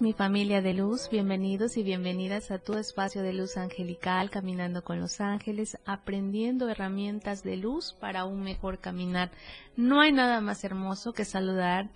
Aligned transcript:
Mi 0.00 0.12
familia 0.12 0.62
de 0.62 0.74
luz, 0.74 1.08
bienvenidos 1.10 1.76
y 1.76 1.82
bienvenidas 1.82 2.50
a 2.50 2.58
tu 2.58 2.74
espacio 2.74 3.22
de 3.22 3.32
luz 3.32 3.56
angelical, 3.56 4.30
caminando 4.30 4.82
con 4.82 4.98
los 4.98 5.20
ángeles, 5.20 5.78
aprendiendo 5.84 6.68
herramientas 6.68 7.42
de 7.42 7.56
luz 7.56 7.92
para 8.00 8.24
un 8.24 8.42
mejor 8.42 8.78
caminar. 8.78 9.30
No 9.76 10.00
hay 10.00 10.10
nada 10.10 10.40
más 10.40 10.64
hermoso 10.64 11.12
que 11.12 11.24
saludar 11.24 11.90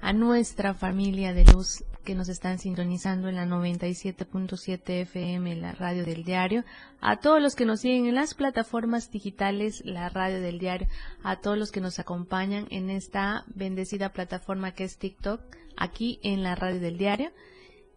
a 0.00 0.12
nuestra 0.12 0.74
familia 0.74 1.32
de 1.32 1.44
luz 1.44 1.84
que 2.02 2.14
nos 2.14 2.28
están 2.28 2.58
sintonizando 2.58 3.28
en 3.28 3.36
la 3.36 3.46
97.7 3.46 5.02
FM, 5.02 5.56
la 5.56 5.72
radio 5.72 6.04
del 6.04 6.24
diario, 6.24 6.64
a 7.00 7.18
todos 7.18 7.40
los 7.40 7.54
que 7.54 7.64
nos 7.64 7.80
siguen 7.80 8.06
en 8.06 8.14
las 8.14 8.34
plataformas 8.34 9.10
digitales, 9.10 9.82
la 9.84 10.08
radio 10.08 10.40
del 10.40 10.58
diario, 10.58 10.88
a 11.22 11.40
todos 11.40 11.56
los 11.56 11.70
que 11.70 11.80
nos 11.80 11.98
acompañan 11.98 12.66
en 12.70 12.90
esta 12.90 13.44
bendecida 13.54 14.12
plataforma 14.12 14.72
que 14.72 14.84
es 14.84 14.98
TikTok, 14.98 15.40
aquí 15.76 16.18
en 16.22 16.42
la 16.42 16.54
radio 16.54 16.80
del 16.80 16.98
diario. 16.98 17.30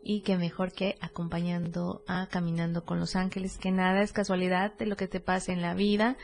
Y 0.08 0.22
que 0.22 0.38
mejor 0.38 0.72
que 0.72 0.98
acompañando 1.02 2.04
a 2.08 2.28
Caminando 2.28 2.86
con 2.86 3.00
los 3.00 3.16
Ángeles, 3.16 3.58
que 3.58 3.72
nada 3.72 4.04
es 4.04 4.14
casualidad 4.14 4.78
de 4.78 4.86
lo 4.86 4.96
que 4.98 5.08
te 5.08 5.20
pasa 5.20 5.52
en 5.52 5.64
la 5.64 5.74
vida, 5.74 6.16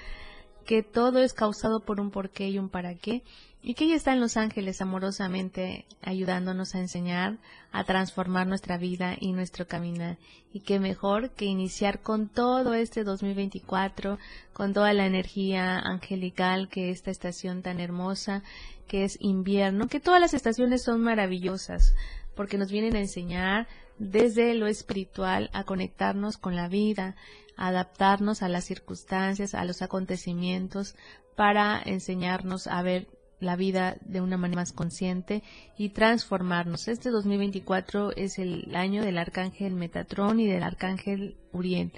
que 0.66 0.84
todo 0.84 1.20
es 1.20 1.34
causado 1.34 1.80
por 1.80 2.00
un 2.00 2.12
porqué 2.12 2.48
y 2.50 2.60
un 2.60 2.70
para 2.70 2.94
qué 2.94 3.24
y 3.64 3.76
que 3.76 3.86
ella 3.86 3.96
está 3.96 4.14
en 4.14 4.20
Los 4.20 4.38
Ángeles 4.38 4.82
amorosamente 4.82 5.86
ayudándonos 6.02 6.74
a 6.74 6.80
enseñar, 6.80 7.38
a 7.72 7.84
transformar 7.84 8.48
nuestra 8.48 8.78
vida 8.78 9.16
y 9.20 9.34
nuestro 9.34 9.68
caminar. 9.68 10.18
Y 10.52 10.62
qué 10.62 10.80
mejor 10.80 11.30
que 11.32 11.46
iniciar 11.46 12.02
con 12.02 12.28
todo 12.28 12.74
este 12.74 13.04
2024, 13.04 14.18
con 14.54 14.74
toda 14.74 14.94
la 14.94 15.06
energía 15.06 15.78
angelical 15.78 16.70
que 16.70 16.90
esta 16.90 17.12
estación 17.12 17.62
tan 17.62 17.80
hermosa, 17.80 18.42
que 18.88 19.04
es 19.04 19.18
invierno, 19.22 19.88
que 19.88 20.00
todas 20.00 20.20
las 20.20 20.34
estaciones 20.34 20.84
son 20.84 21.02
maravillosas, 21.02 21.94
porque 22.36 22.58
nos 22.58 22.72
vienen 22.72 22.96
a 22.96 23.02
enseñar 23.02 23.68
desde 24.00 24.56
lo 24.56 24.66
espiritual 24.66 25.52
a 25.54 25.66
conectarnos 25.66 26.38
con 26.38 26.56
la 26.56 26.68
vida, 26.68 27.16
a 27.58 27.68
adaptarnos 27.68 28.42
a 28.42 28.50
las 28.50 28.66
circunstancias, 28.66 29.54
a 29.54 29.66
los 29.66 29.84
acontecimientos, 29.84 30.96
para 31.36 31.80
enseñarnos 31.86 32.66
a 32.66 32.82
ver 32.82 33.08
la 33.42 33.56
vida 33.56 33.98
de 34.06 34.22
una 34.22 34.38
manera 34.38 34.62
más 34.62 34.72
consciente 34.72 35.44
y 35.78 35.90
transformarnos. 35.90 36.88
Este 36.88 37.10
2024 37.10 38.16
es 38.16 38.40
el 38.40 38.74
año 38.76 39.04
del 39.04 39.18
arcángel 39.18 39.74
Metatrón 39.74 40.40
y 40.40 40.48
del 40.48 40.64
arcángel 40.64 41.36
Uriel, 41.52 41.92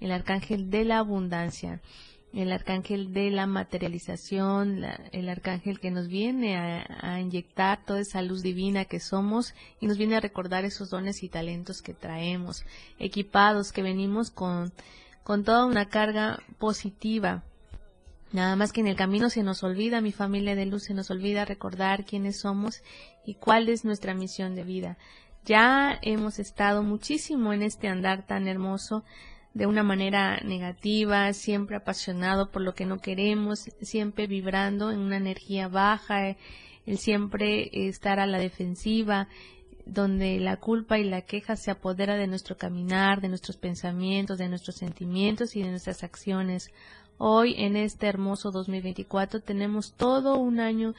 el 0.00 0.12
arcángel 0.12 0.70
de 0.70 0.84
la 0.84 0.98
abundancia, 0.98 1.80
el 2.34 2.52
arcángel 2.52 3.14
de 3.14 3.30
la 3.30 3.46
materialización, 3.46 4.84
el 5.12 5.28
arcángel 5.28 5.80
que 5.80 5.90
nos 5.90 6.08
viene 6.08 6.56
a, 6.56 6.84
a, 7.00 7.20
inyectar 7.20 7.84
toda 7.86 8.00
esa 8.00 8.20
luz 8.20 8.42
divina 8.42 8.84
que 8.84 9.00
somos 9.00 9.54
y 9.80 9.86
nos 9.86 9.96
viene 9.96 10.16
a 10.16 10.20
recordar 10.20 10.64
esos 10.64 10.90
dones 10.90 11.22
y 11.22 11.28
talentos 11.28 11.80
que 11.80 11.94
traemos, 11.94 12.64
equipados, 12.98 13.72
que 13.72 13.82
venimos 13.82 14.30
con, 14.30 14.72
con 15.22 15.44
toda 15.44 15.64
una 15.64 15.88
carga 15.88 16.40
positiva 16.58 17.44
Nada 18.32 18.56
más 18.56 18.72
que 18.72 18.80
en 18.80 18.88
el 18.88 18.96
camino 18.96 19.30
se 19.30 19.42
nos 19.42 19.62
olvida, 19.62 20.02
mi 20.02 20.12
familia 20.12 20.54
de 20.54 20.66
luz, 20.66 20.84
se 20.84 20.94
nos 20.94 21.10
olvida 21.10 21.46
recordar 21.46 22.04
quiénes 22.04 22.40
somos 22.40 22.82
y 23.24 23.34
cuál 23.34 23.68
es 23.68 23.84
nuestra 23.84 24.14
misión 24.14 24.54
de 24.54 24.64
vida. 24.64 24.98
Ya 25.46 25.98
hemos 26.02 26.38
estado 26.38 26.82
muchísimo 26.82 27.54
en 27.54 27.62
este 27.62 27.88
andar 27.88 28.26
tan 28.26 28.46
hermoso 28.46 29.02
de 29.54 29.66
una 29.66 29.82
manera 29.82 30.40
negativa, 30.40 31.32
siempre 31.32 31.76
apasionado 31.76 32.50
por 32.50 32.60
lo 32.60 32.74
que 32.74 32.84
no 32.84 32.98
queremos, 32.98 33.70
siempre 33.80 34.26
vibrando 34.26 34.90
en 34.90 34.98
una 34.98 35.16
energía 35.16 35.68
baja, 35.68 36.36
el 36.84 36.98
siempre 36.98 37.70
estar 37.88 38.20
a 38.20 38.26
la 38.26 38.38
defensiva, 38.38 39.28
donde 39.86 40.38
la 40.38 40.58
culpa 40.58 40.98
y 40.98 41.04
la 41.04 41.22
queja 41.22 41.56
se 41.56 41.70
apodera 41.70 42.16
de 42.16 42.26
nuestro 42.26 42.56
caminar, 42.58 43.20
de 43.22 43.28
nuestros 43.28 43.56
pensamientos, 43.56 44.38
de 44.38 44.48
nuestros 44.48 44.76
sentimientos 44.76 45.56
y 45.56 45.62
de 45.62 45.70
nuestras 45.70 46.04
acciones. 46.04 46.70
Hoy, 47.20 47.56
en 47.58 47.74
este 47.74 48.06
hermoso 48.06 48.52
2024, 48.52 49.40
tenemos 49.40 49.92
todo 49.92 50.38
un 50.38 50.60
año 50.60 50.94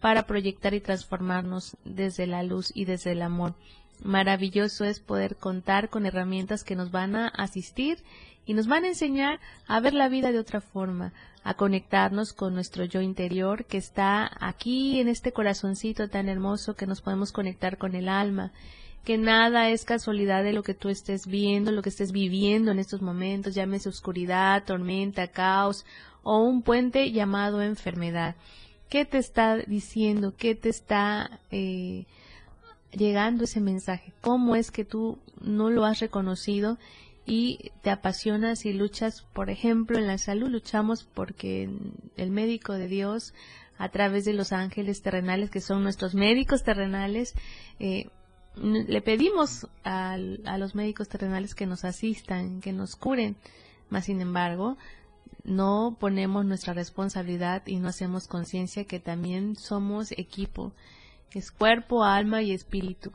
para 0.00 0.26
proyectar 0.26 0.74
y 0.74 0.80
transformarnos 0.80 1.78
desde 1.86 2.26
la 2.26 2.42
luz 2.42 2.70
y 2.74 2.84
desde 2.84 3.12
el 3.12 3.22
amor. 3.22 3.54
Maravilloso 4.04 4.84
es 4.84 5.00
poder 5.00 5.36
contar 5.36 5.88
con 5.88 6.04
herramientas 6.04 6.62
que 6.62 6.76
nos 6.76 6.90
van 6.90 7.16
a 7.16 7.28
asistir 7.28 8.04
y 8.44 8.52
nos 8.52 8.66
van 8.66 8.84
a 8.84 8.88
enseñar 8.88 9.40
a 9.66 9.80
ver 9.80 9.94
la 9.94 10.10
vida 10.10 10.30
de 10.30 10.40
otra 10.40 10.60
forma, 10.60 11.14
a 11.42 11.54
conectarnos 11.54 12.34
con 12.34 12.52
nuestro 12.52 12.84
yo 12.84 13.00
interior 13.00 13.64
que 13.64 13.78
está 13.78 14.30
aquí 14.40 15.00
en 15.00 15.08
este 15.08 15.32
corazoncito 15.32 16.08
tan 16.08 16.28
hermoso 16.28 16.74
que 16.74 16.86
nos 16.86 17.00
podemos 17.00 17.32
conectar 17.32 17.78
con 17.78 17.94
el 17.94 18.10
alma 18.10 18.52
que 19.04 19.18
nada 19.18 19.68
es 19.70 19.84
casualidad 19.84 20.44
de 20.44 20.52
lo 20.52 20.62
que 20.62 20.74
tú 20.74 20.88
estés 20.88 21.26
viendo, 21.26 21.72
lo 21.72 21.82
que 21.82 21.88
estés 21.88 22.12
viviendo 22.12 22.70
en 22.70 22.78
estos 22.78 23.02
momentos, 23.02 23.54
llámese 23.54 23.88
oscuridad, 23.88 24.64
tormenta, 24.64 25.28
caos 25.28 25.84
o 26.22 26.42
un 26.42 26.62
puente 26.62 27.10
llamado 27.10 27.62
enfermedad. 27.62 28.36
¿Qué 28.88 29.04
te 29.04 29.18
está 29.18 29.56
diciendo? 29.56 30.34
¿Qué 30.36 30.54
te 30.54 30.68
está 30.68 31.40
eh, 31.50 32.04
llegando 32.92 33.44
ese 33.44 33.60
mensaje? 33.60 34.12
¿Cómo 34.20 34.54
es 34.54 34.70
que 34.70 34.84
tú 34.84 35.18
no 35.40 35.70
lo 35.70 35.84
has 35.84 35.98
reconocido 36.00 36.78
y 37.26 37.70
te 37.82 37.90
apasionas 37.90 38.66
y 38.66 38.72
luchas? 38.72 39.22
Por 39.32 39.50
ejemplo, 39.50 39.98
en 39.98 40.06
la 40.06 40.18
salud 40.18 40.48
luchamos 40.48 41.04
porque 41.04 41.70
el 42.16 42.30
médico 42.30 42.74
de 42.74 42.86
Dios, 42.86 43.34
a 43.78 43.88
través 43.88 44.24
de 44.26 44.34
los 44.34 44.52
ángeles 44.52 45.02
terrenales, 45.02 45.50
que 45.50 45.60
son 45.60 45.82
nuestros 45.82 46.14
médicos 46.14 46.62
terrenales, 46.62 47.34
eh, 47.80 48.10
le 48.56 49.00
pedimos 49.00 49.66
a, 49.84 50.16
los 50.16 50.74
médicos 50.74 51.08
terrenales 51.08 51.54
que 51.54 51.66
nos 51.66 51.84
asistan, 51.84 52.60
que 52.60 52.72
nos 52.72 52.96
curen, 52.96 53.36
mas 53.88 54.06
sin 54.06 54.20
embargo, 54.20 54.76
no 55.44 55.96
ponemos 55.98 56.44
nuestra 56.44 56.74
responsabilidad 56.74 57.66
y 57.66 57.76
no 57.76 57.88
hacemos 57.88 58.28
conciencia 58.28 58.84
que 58.84 59.00
también 59.00 59.56
somos 59.56 60.12
equipo, 60.12 60.72
es 61.32 61.50
cuerpo, 61.50 62.04
alma 62.04 62.42
y 62.42 62.52
espíritu. 62.52 63.12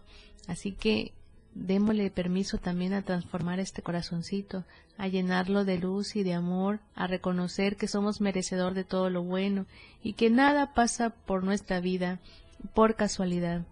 Así 0.48 0.72
que 0.72 1.14
démosle 1.54 2.10
permiso 2.10 2.58
también 2.58 2.94
a 2.94 3.04
transformar 3.04 3.60
este 3.60 3.82
corazoncito, 3.82 4.64
a 4.98 5.08
llenarlo 5.08 5.66
de 5.66 5.78
luz 5.78 6.16
y 6.16 6.24
de 6.24 6.34
amor, 6.34 6.80
a 6.96 7.08
reconocer 7.08 7.76
que 7.78 7.88
somos 7.88 8.22
merecedor 8.22 8.74
de 8.74 8.84
todo 8.84 9.10
lo 9.10 9.24
bueno 9.24 9.66
y 10.02 10.14
que 10.14 10.30
nada 10.30 10.74
pasa 10.74 11.12
por 11.12 11.44
nuestra 11.44 11.80
vida 11.80 12.20
por 12.74 12.96
casualidad. 12.96 13.66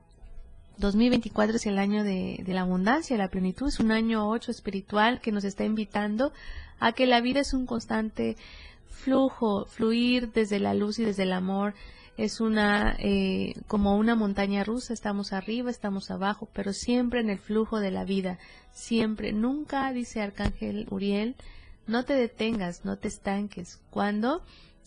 2024 0.77 1.55
es 1.55 1.65
el 1.65 1.77
año 1.77 2.03
de, 2.03 2.43
la 2.47 2.61
abundancia, 2.61 3.17
la 3.17 3.29
plenitud, 3.29 3.67
es 3.67 3.79
un 3.79 3.91
año 3.91 4.29
8 4.29 4.51
espiritual 4.51 5.21
que 5.21 5.31
nos 5.31 5.43
está 5.43 5.63
invitando 5.63 6.33
a 6.79 6.91
que 6.91 7.05
la 7.05 7.21
vida 7.21 7.39
es 7.39 7.53
un 7.53 7.65
constante 7.65 8.35
flujo, 8.89 9.65
fluir 9.65 10.31
desde 10.31 10.59
la 10.59 10.73
luz 10.73 10.99
y 10.99 11.05
desde 11.05 11.23
el 11.23 11.33
amor. 11.33 11.73
Es 12.17 12.39
una, 12.39 12.95
eh, 12.99 13.53
como 13.67 13.97
una 13.97 14.15
montaña 14.15 14.63
rusa, 14.63 14.93
estamos 14.93 15.33
arriba, 15.33 15.69
estamos 15.69 16.11
abajo, 16.11 16.47
pero 16.53 16.71
siempre 16.71 17.19
en 17.19 17.29
el 17.29 17.39
flujo 17.39 17.79
de 17.79 17.91
la 17.91 18.05
vida, 18.05 18.39
siempre, 18.71 19.33
nunca, 19.33 19.91
dice 19.91 20.21
Arcángel 20.21 20.87
Uriel, 20.89 21.35
no 21.87 22.03
te 22.03 22.13
detengas, 22.13 22.85
no 22.85 22.97
te 22.97 23.09
estanques. 23.09 23.81
Cuando 23.89 24.41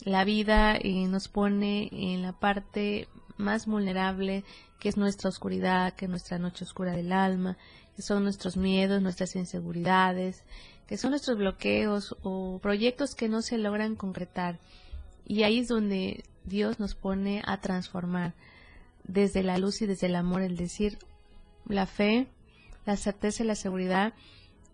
la 0.05 0.25
vida 0.25 0.77
eh, 0.77 1.07
nos 1.07 1.29
pone 1.29 1.89
en 1.93 2.23
la 2.23 2.33
parte 2.33 3.09
más 3.37 3.67
vulnerable, 3.67 4.45
que 4.79 4.89
es 4.89 4.97
nuestra 4.97 5.29
oscuridad, 5.29 5.95
que 5.95 6.05
es 6.05 6.11
nuestra 6.11 6.39
noche 6.39 6.65
oscura 6.65 6.93
del 6.93 7.13
alma, 7.13 7.57
que 7.97 8.03
son 8.03 8.23
nuestros 8.23 8.57
miedos, 8.57 9.03
nuestras 9.03 9.35
inseguridades, 9.37 10.45
que 10.87 10.97
son 10.97 11.11
nuestros 11.11 11.37
bloqueos 11.37 12.17
o 12.23 12.59
proyectos 12.63 13.15
que 13.15 13.29
no 13.29 13.43
se 13.43 13.59
logran 13.59 13.97
concretar. 13.97 14.59
Y 15.27 15.43
ahí 15.43 15.59
es 15.61 15.69
donde 15.69 16.25
Dios 16.45 16.81
nos 16.81 16.95
pone 16.95 17.43
a 17.45 17.61
transformar 17.61 18.35
desde 19.05 19.43
la 19.43 19.59
luz 19.59 19.83
y 19.83 19.87
desde 19.87 20.07
el 20.07 20.17
amor, 20.17 20.43
el 20.43 20.57
decir, 20.57 20.99
la 21.67 21.87
fe, 21.87 22.29
la 22.87 22.97
certeza 22.97 23.43
y 23.43 23.47
la 23.47 23.55
seguridad, 23.55 24.15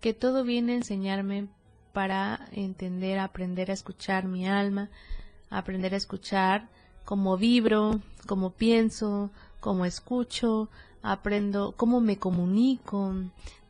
que 0.00 0.14
todo 0.14 0.44
viene 0.44 0.74
a 0.74 0.76
enseñarme 0.76 1.48
para 1.92 2.48
entender, 2.52 3.18
aprender 3.18 3.70
a 3.70 3.74
escuchar 3.74 4.26
mi 4.26 4.46
alma, 4.46 4.90
aprender 5.50 5.94
a 5.94 5.96
escuchar 5.96 6.68
cómo 7.04 7.36
vibro, 7.36 8.00
cómo 8.26 8.50
pienso, 8.50 9.30
cómo 9.64 9.86
escucho, 9.86 10.68
aprendo 11.02 11.72
cómo 11.74 12.02
me 12.02 12.18
comunico 12.18 13.14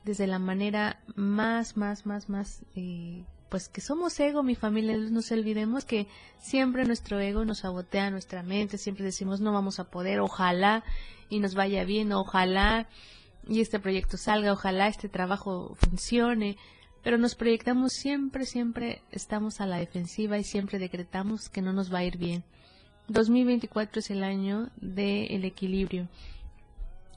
desde 0.05 0.27
la 0.27 0.41
manera 0.41 0.99
más, 1.15 1.77
más, 1.77 2.05
más, 2.05 2.29
más, 2.29 2.65
eh, 2.75 3.23
pues 3.49 3.69
que 3.69 3.81
somos 3.81 4.19
ego, 4.19 4.43
mi 4.43 4.57
familia, 4.57 4.97
no 4.97 5.09
nos 5.11 5.31
olvidemos 5.31 5.85
que 5.85 6.09
siempre 6.41 6.85
nuestro 6.85 7.21
ego 7.21 7.45
nos 7.45 7.59
sabotea 7.59 8.11
nuestra 8.11 8.43
mente, 8.43 8.77
siempre 8.77 9.05
decimos 9.05 9.41
no 9.41 9.53
vamos 9.53 9.79
a 9.79 9.85
poder, 9.85 10.19
ojalá 10.19 10.83
y 11.29 11.39
nos 11.39 11.55
vaya 11.55 11.85
bien, 11.85 12.11
ojalá 12.13 12.89
y 13.47 13.61
este 13.61 13.79
proyecto 13.79 14.17
salga, 14.17 14.53
ojalá 14.53 14.89
este 14.89 15.09
trabajo 15.09 15.77
funcione, 15.77 16.57
pero 17.05 17.19
nos 17.19 17.37
proyectamos 17.37 17.93
siempre, 17.93 18.47
siempre 18.47 19.01
estamos 19.13 19.61
a 19.61 19.67
la 19.67 19.77
defensiva 19.77 20.39
y 20.39 20.43
siempre 20.43 20.81
decretamos 20.81 21.49
que 21.49 21.63
no 21.63 21.73
nos 21.73 21.95
va 21.95 21.99
a 21.99 22.05
ir 22.05 22.19
bien. 22.19 22.43
2024 23.09 24.01
es 24.01 24.11
el 24.11 24.25
año 24.25 24.71
del 24.77 25.45
equilibrio. 25.45 26.09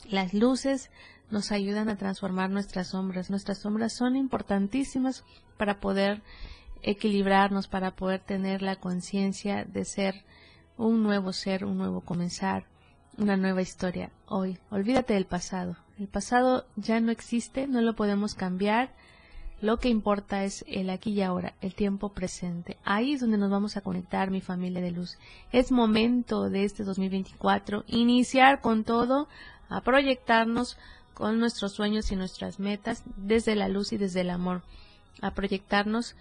Las 0.09 0.33
luces 0.33 0.89
nos 1.31 1.51
ayudan 1.51 1.89
a 1.89 1.97
transformar 1.97 2.49
nuestras 2.49 2.87
sombras. 2.87 3.29
Nuestras 3.29 3.59
sombras 3.59 3.93
son 3.93 4.15
importantísimas 4.15 5.23
para 5.57 5.79
poder 5.79 6.21
equilibrarnos, 6.81 7.67
para 7.67 7.95
poder 7.95 8.19
tener 8.21 8.61
la 8.61 8.75
conciencia 8.77 9.65
de 9.65 9.85
ser 9.85 10.23
un 10.77 11.03
nuevo 11.03 11.33
ser, 11.33 11.65
un 11.65 11.77
nuevo 11.77 12.01
comenzar, 12.01 12.65
una 13.17 13.35
nueva 13.35 13.61
historia 13.61 14.11
hoy. 14.27 14.59
Olvídate 14.69 15.13
del 15.13 15.25
pasado. 15.25 15.75
El 15.99 16.07
pasado 16.07 16.65
ya 16.75 16.99
no 16.99 17.11
existe, 17.11 17.67
no 17.67 17.81
lo 17.81 17.95
podemos 17.95 18.35
cambiar 18.35 18.93
lo 19.59 19.77
que 19.77 19.89
importa 19.89 20.43
es 20.43 20.63
el 20.67 20.89
aquí 20.91 21.11
y 21.11 21.21
ahora, 21.21 21.55
el 21.61 21.73
tiempo 21.73 22.09
presente. 22.09 22.77
Ahí 22.83 23.13
es 23.13 23.21
donde 23.21 23.37
nos 23.37 23.49
vamos 23.49 23.75
a 23.75 23.81
conectar, 23.81 24.29
mi 24.29 24.39
familia 24.39 24.81
de 24.81 24.91
luz. 24.91 25.17
Es 25.51 25.71
momento 25.71 26.49
de 26.49 26.63
este 26.63 26.83
2024 26.83 27.83
iniciar 27.87 28.61
con 28.61 28.83
todo, 28.83 29.27
a 29.69 29.81
proyectarnos 29.81 30.77
con 31.15 31.39
nuestros 31.39 31.73
sueños 31.73 32.11
y 32.11 32.15
nuestras 32.15 32.59
metas 32.59 33.03
desde 33.15 33.55
la 33.55 33.67
luz 33.67 33.93
y 33.93 33.97
desde 33.97 34.21
el 34.21 34.29
amor. 34.29 34.61
A 35.21 35.31
proyectarnos 35.31 36.15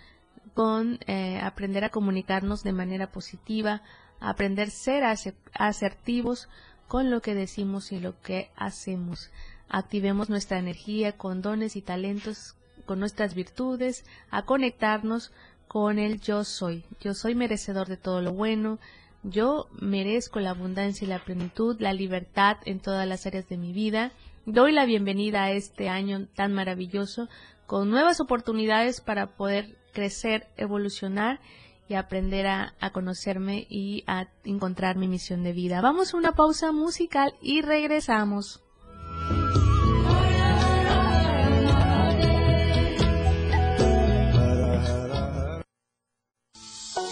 con 0.55 0.99
eh, 1.07 1.39
aprender 1.43 1.85
a 1.85 1.91
comunicarnos 1.91 2.63
de 2.63 2.73
manera 2.73 3.09
positiva, 3.09 3.83
aprender 4.19 4.69
a 4.69 4.71
ser 4.71 5.05
asertivos 5.53 6.49
con 6.89 7.11
lo 7.11 7.21
que 7.21 7.35
decimos 7.35 7.93
y 7.93 8.01
lo 8.01 8.19
que 8.23 8.51
hacemos. 8.57 9.31
Activemos 9.69 10.31
nuestra 10.31 10.59
energía 10.59 11.13
con 11.13 11.43
dones 11.43 11.77
y 11.77 11.83
talentos 11.83 12.57
con 12.87 13.01
nuestras 13.01 13.35
virtudes, 13.35 14.05
a 14.31 14.45
conectarnos 14.45 15.33
con 15.69 15.99
el 15.99 16.21
yo 16.21 16.45
soy. 16.45 16.85
Yo 17.01 17.13
soy 17.13 17.35
merecedor 17.35 17.89
de 17.89 17.97
todo 17.97 18.23
lo 18.23 18.33
bueno, 18.33 18.79
yo 19.23 19.67
merezco 19.81 20.39
la 20.41 20.51
abundancia 20.51 21.05
y 21.05 21.09
la 21.09 21.19
plenitud, 21.19 21.77
la 21.81 21.93
libertad 21.93 22.59
en 22.65 22.81
todas 22.81 23.07
las 23.09 23.27
áreas 23.27 23.49
de 23.49 23.57
mi 23.57 23.73
vida. 23.73 24.13
Doy 24.47 24.71
la 24.71 24.87
bienvenida 24.87 25.43
a 25.43 25.51
este 25.51 25.89
año 25.89 26.29
tan 26.37 26.53
maravilloso 26.53 27.29
con 27.67 27.91
nuevas 27.91 28.21
oportunidades 28.21 29.01
para 29.01 29.37
poder 29.37 29.77
crecer, 29.93 30.47
evolucionar 30.57 31.41
y 31.89 31.95
aprender 31.95 32.47
a, 32.47 32.75
a, 32.81 32.91
conocerme 32.91 33.67
y 33.69 34.05
a 34.07 34.29
encontrar 34.45 34.97
mi 34.97 35.09
misión 35.09 35.43
de 35.43 35.53
vida. 35.53 35.81
Vamos 35.81 36.15
a 36.15 36.17
una 36.17 36.33
pausa 36.33 36.71
musical 36.71 37.35
y 37.43 37.63
regresamos. 37.63 38.63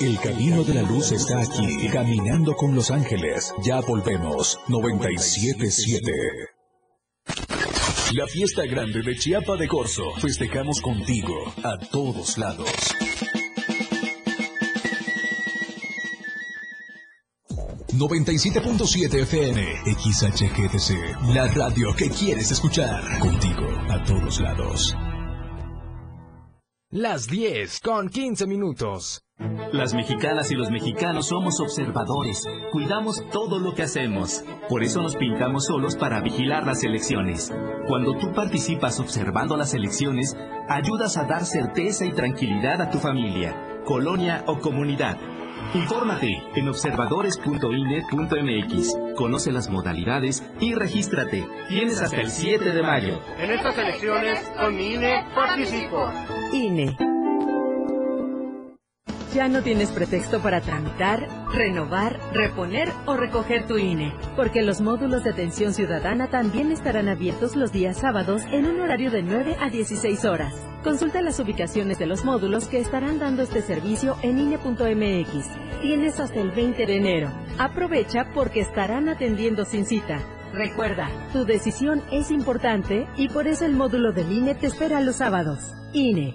El 0.00 0.18
camino 0.18 0.64
de 0.64 0.74
la 0.74 0.82
luz 0.82 1.12
está 1.12 1.40
aquí, 1.40 1.88
caminando 1.92 2.56
con 2.56 2.74
los 2.74 2.90
ángeles. 2.90 3.54
Ya 3.62 3.80
volvemos. 3.80 4.58
977. 4.66 6.10
La 8.14 8.26
fiesta 8.26 8.66
grande 8.66 9.02
de 9.02 9.14
Chiapa 9.16 9.56
de 9.56 9.68
Corzo. 9.68 10.12
Festejamos 10.20 10.80
contigo 10.80 11.52
a 11.62 11.78
todos 11.78 12.38
lados. 12.38 12.68
...97.7 17.94 19.22
FM... 19.22 19.62
...XHGTC... 19.86 21.32
...la 21.32 21.46
radio 21.46 21.94
que 21.94 22.10
quieres 22.10 22.50
escuchar... 22.50 23.20
...contigo 23.20 23.68
a 23.88 24.02
todos 24.02 24.40
lados. 24.40 24.96
Las 26.96 27.26
10 27.26 27.80
con 27.80 28.08
15 28.08 28.46
minutos. 28.46 29.24
Las 29.72 29.94
mexicanas 29.94 30.52
y 30.52 30.54
los 30.54 30.70
mexicanos 30.70 31.26
somos 31.26 31.58
observadores, 31.58 32.44
cuidamos 32.70 33.20
todo 33.32 33.58
lo 33.58 33.74
que 33.74 33.82
hacemos. 33.82 34.44
Por 34.68 34.84
eso 34.84 35.02
nos 35.02 35.16
pintamos 35.16 35.66
solos 35.66 35.96
para 35.96 36.20
vigilar 36.20 36.64
las 36.64 36.84
elecciones. 36.84 37.52
Cuando 37.88 38.16
tú 38.16 38.32
participas 38.32 39.00
observando 39.00 39.56
las 39.56 39.74
elecciones, 39.74 40.36
ayudas 40.68 41.16
a 41.16 41.24
dar 41.24 41.44
certeza 41.44 42.04
y 42.04 42.12
tranquilidad 42.12 42.80
a 42.80 42.90
tu 42.90 42.98
familia, 42.98 43.80
colonia 43.84 44.44
o 44.46 44.60
comunidad. 44.60 45.18
Infórmate 45.72 46.42
en 46.54 46.68
observadores.ine.mx. 46.68 48.96
Conoce 49.16 49.50
las 49.52 49.70
modalidades 49.70 50.42
y 50.60 50.74
regístrate. 50.74 51.46
Tienes 51.68 52.00
hasta 52.00 52.20
el 52.20 52.30
7 52.30 52.72
de 52.72 52.82
mayo. 52.82 53.20
En 53.38 53.50
estas 53.50 53.78
elecciones, 53.78 54.40
con 54.58 54.76
mi 54.76 54.94
INE 54.94 55.24
participo. 55.34 56.12
INE. 56.52 56.96
Ya 59.34 59.48
no 59.48 59.62
tienes 59.62 59.90
pretexto 59.90 60.40
para 60.40 60.60
tramitar, 60.60 61.26
renovar, 61.52 62.20
reponer 62.32 62.92
o 63.06 63.16
recoger 63.16 63.66
tu 63.66 63.78
INE, 63.78 64.14
porque 64.36 64.62
los 64.62 64.80
módulos 64.80 65.24
de 65.24 65.30
atención 65.30 65.74
ciudadana 65.74 66.30
también 66.30 66.70
estarán 66.70 67.08
abiertos 67.08 67.56
los 67.56 67.72
días 67.72 67.98
sábados 67.98 68.42
en 68.52 68.66
un 68.66 68.80
horario 68.80 69.10
de 69.10 69.24
9 69.24 69.56
a 69.60 69.70
16 69.70 70.24
horas. 70.24 70.54
Consulta 70.84 71.22
las 71.22 71.40
ubicaciones 71.40 71.98
de 71.98 72.04
los 72.04 72.26
módulos 72.26 72.66
que 72.68 72.78
estarán 72.78 73.18
dando 73.18 73.42
este 73.42 73.62
servicio 73.62 74.18
en 74.20 74.38
INE.mx. 74.38 75.46
Tienes 75.80 76.20
hasta 76.20 76.40
el 76.40 76.50
20 76.50 76.84
de 76.84 76.96
enero. 76.96 77.32
Aprovecha 77.58 78.26
porque 78.34 78.60
estarán 78.60 79.08
atendiendo 79.08 79.64
sin 79.64 79.86
cita. 79.86 80.20
Recuerda, 80.52 81.08
tu 81.32 81.46
decisión 81.46 82.02
es 82.12 82.30
importante 82.30 83.08
y 83.16 83.30
por 83.30 83.48
eso 83.48 83.64
el 83.64 83.72
módulo 83.72 84.12
del 84.12 84.30
INE 84.30 84.54
te 84.54 84.66
espera 84.66 85.00
los 85.00 85.16
sábados. 85.16 85.72
INE. 85.94 86.34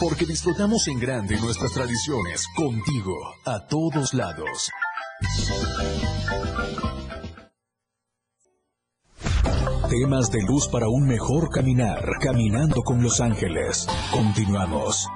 porque 0.00 0.26
disfrutamos 0.26 0.86
en 0.88 0.98
grande 0.98 1.36
nuestras 1.40 1.72
tradiciones 1.72 2.46
contigo 2.54 3.14
a 3.44 3.66
todos 3.66 4.14
lados. 4.14 4.70
Temas 9.88 10.30
de 10.30 10.42
luz 10.42 10.68
para 10.68 10.88
un 10.88 11.06
mejor 11.06 11.48
caminar, 11.50 12.04
caminando 12.20 12.82
con 12.82 13.02
los 13.02 13.20
ángeles. 13.20 13.86
Continuamos. 14.12 15.08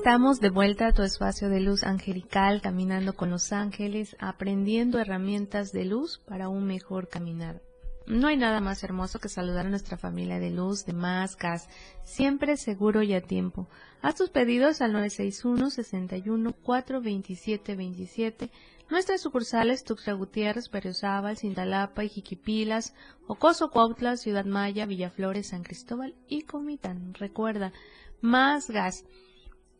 Estamos 0.00 0.40
de 0.40 0.48
vuelta 0.48 0.86
a 0.86 0.92
tu 0.94 1.02
espacio 1.02 1.50
de 1.50 1.60
luz 1.60 1.84
angelical, 1.84 2.62
caminando 2.62 3.12
con 3.12 3.28
los 3.28 3.52
ángeles, 3.52 4.16
aprendiendo 4.18 4.98
herramientas 4.98 5.72
de 5.72 5.84
luz 5.84 6.22
para 6.26 6.48
un 6.48 6.64
mejor 6.64 7.10
caminar. 7.10 7.60
No 8.06 8.28
hay 8.28 8.38
nada 8.38 8.62
más 8.62 8.82
hermoso 8.82 9.18
que 9.18 9.28
saludar 9.28 9.66
a 9.66 9.68
nuestra 9.68 9.98
familia 9.98 10.38
de 10.38 10.48
luz, 10.48 10.86
de 10.86 10.94
máscaras, 10.94 11.68
siempre 12.02 12.56
seguro 12.56 13.02
y 13.02 13.12
a 13.12 13.20
tiempo. 13.20 13.68
Haz 14.00 14.14
tus 14.14 14.30
pedidos 14.30 14.80
al 14.80 14.94
961 14.94 15.68
61 15.68 16.54
427 16.54 17.76
27 17.76 18.50
Nuestras 18.88 19.20
sucursales 19.20 19.84
Tuxtla 19.84 20.14
Gutiérrez, 20.14 20.70
Berriozábal, 20.70 21.36
Cintalapa, 21.36 22.04
Ijiquipilas, 22.04 22.94
Ocoso, 23.26 23.70
Cuautla, 23.70 24.16
Ciudad 24.16 24.46
Maya, 24.46 24.86
Villaflores, 24.86 25.48
San 25.48 25.62
Cristóbal 25.62 26.14
y 26.26 26.44
Comitán. 26.44 27.12
Recuerda, 27.12 27.74
más 28.22 28.70
gas 28.70 29.04